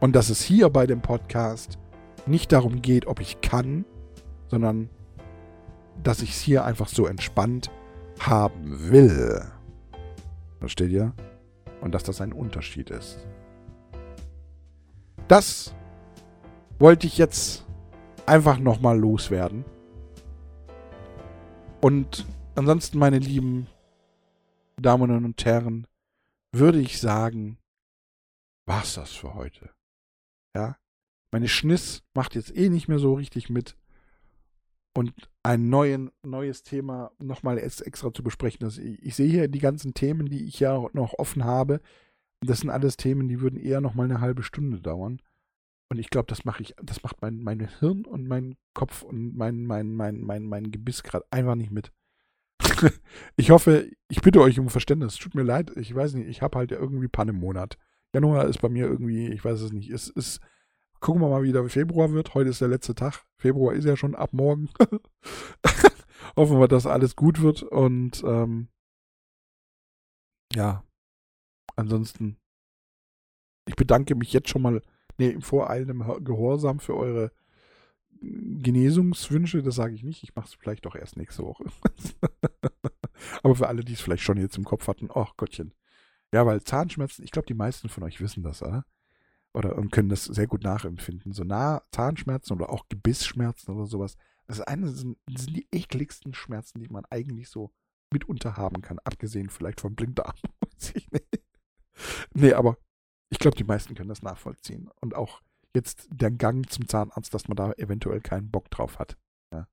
[0.00, 1.78] Und dass es hier bei dem Podcast
[2.26, 3.84] nicht darum geht, ob ich kann,
[4.46, 4.88] sondern
[6.02, 7.70] dass ich es hier einfach so entspannt
[8.20, 9.42] haben will.
[10.58, 11.14] Versteht ihr?
[11.80, 13.18] Und dass das ein Unterschied ist.
[15.28, 15.74] Das
[16.78, 17.64] wollte ich jetzt
[18.26, 19.64] einfach nochmal loswerden.
[21.80, 23.68] Und ansonsten, meine lieben
[24.76, 25.86] Damen und Herren,
[26.52, 27.58] würde ich sagen,
[28.66, 29.70] war's das für heute.
[30.54, 30.76] Ja?
[31.30, 33.76] Meine Schniss macht jetzt eh nicht mehr so richtig mit.
[34.94, 35.12] Und
[35.42, 38.60] ein neuen, neues Thema nochmal extra zu besprechen.
[38.60, 41.80] Das, ich, ich sehe hier die ganzen Themen, die ich ja noch offen habe.
[42.40, 45.20] Das sind alles Themen, die würden eher nochmal eine halbe Stunde dauern.
[45.90, 49.36] Und ich glaube, das mache ich, das macht mein, mein Hirn und mein Kopf und
[49.36, 51.92] mein, mein, mein, mein, mein Gebiss gerade einfach nicht mit.
[53.36, 55.16] ich hoffe, ich bitte euch um Verständnis.
[55.16, 57.78] Tut mir leid, ich weiß nicht, ich habe halt irgendwie Panne im Monat.
[58.14, 60.40] Januar ist bei mir irgendwie, ich weiß es nicht, es ist,
[61.00, 62.34] gucken wir mal, wie der Februar wird.
[62.34, 63.24] Heute ist der letzte Tag.
[63.36, 64.68] Februar ist ja schon ab morgen.
[66.36, 68.68] Hoffen wir, dass alles gut wird und ähm,
[70.54, 70.84] ja,
[71.76, 72.38] ansonsten,
[73.66, 74.82] ich bedanke mich jetzt schon mal,
[75.18, 77.32] nee, im voreilendem Gehorsam für eure
[78.20, 80.22] Genesungswünsche, das sage ich nicht.
[80.22, 81.64] Ich mache es vielleicht doch erst nächste Woche.
[83.42, 85.72] Aber für alle, die es vielleicht schon jetzt im Kopf hatten, ach Gottchen.
[86.32, 88.84] Ja, weil Zahnschmerzen, ich glaube, die meisten von euch wissen das, oder?
[89.54, 91.32] Oder und können das sehr gut nachempfinden.
[91.32, 94.16] So nah Zahnschmerzen oder auch Gebissschmerzen oder sowas.
[94.46, 97.72] Das, eine sind, sind die ekligsten Schmerzen, die man eigentlich so
[98.12, 98.98] mitunter haben kann.
[99.00, 100.34] Abgesehen vielleicht vom Blinddarm.
[102.34, 102.78] nee, aber
[103.30, 104.90] ich glaube, die meisten können das nachvollziehen.
[105.00, 105.42] Und auch
[105.74, 109.18] jetzt der Gang zum Zahnarzt, dass man da eventuell keinen Bock drauf hat.
[109.52, 109.68] Ja,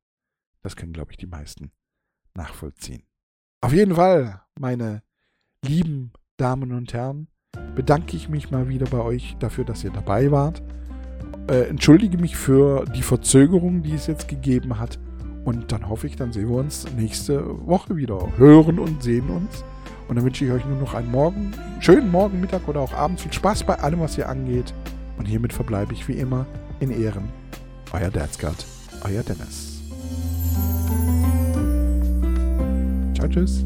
[0.61, 1.71] das können, glaube ich, die meisten
[2.33, 3.07] nachvollziehen.
[3.61, 5.03] Auf jeden Fall, meine
[5.63, 7.29] lieben Damen und Herren,
[7.75, 10.61] bedanke ich mich mal wieder bei euch dafür, dass ihr dabei wart.
[11.47, 14.99] Äh, entschuldige mich für die Verzögerung, die es jetzt gegeben hat.
[15.43, 18.19] Und dann hoffe ich, dann sehen wir uns nächste Woche wieder.
[18.37, 19.63] Hören und sehen uns.
[20.07, 23.19] Und dann wünsche ich euch nur noch einen Morgen, schönen Morgen, Mittag oder auch Abend.
[23.19, 24.73] Viel Spaß bei allem, was ihr angeht.
[25.17, 26.45] Und hiermit verbleibe ich wie immer
[26.79, 27.29] in Ehren.
[27.91, 28.65] Euer Dadsgard,
[29.03, 29.81] euer Dennis.
[33.15, 33.65] Ciao, tschüss.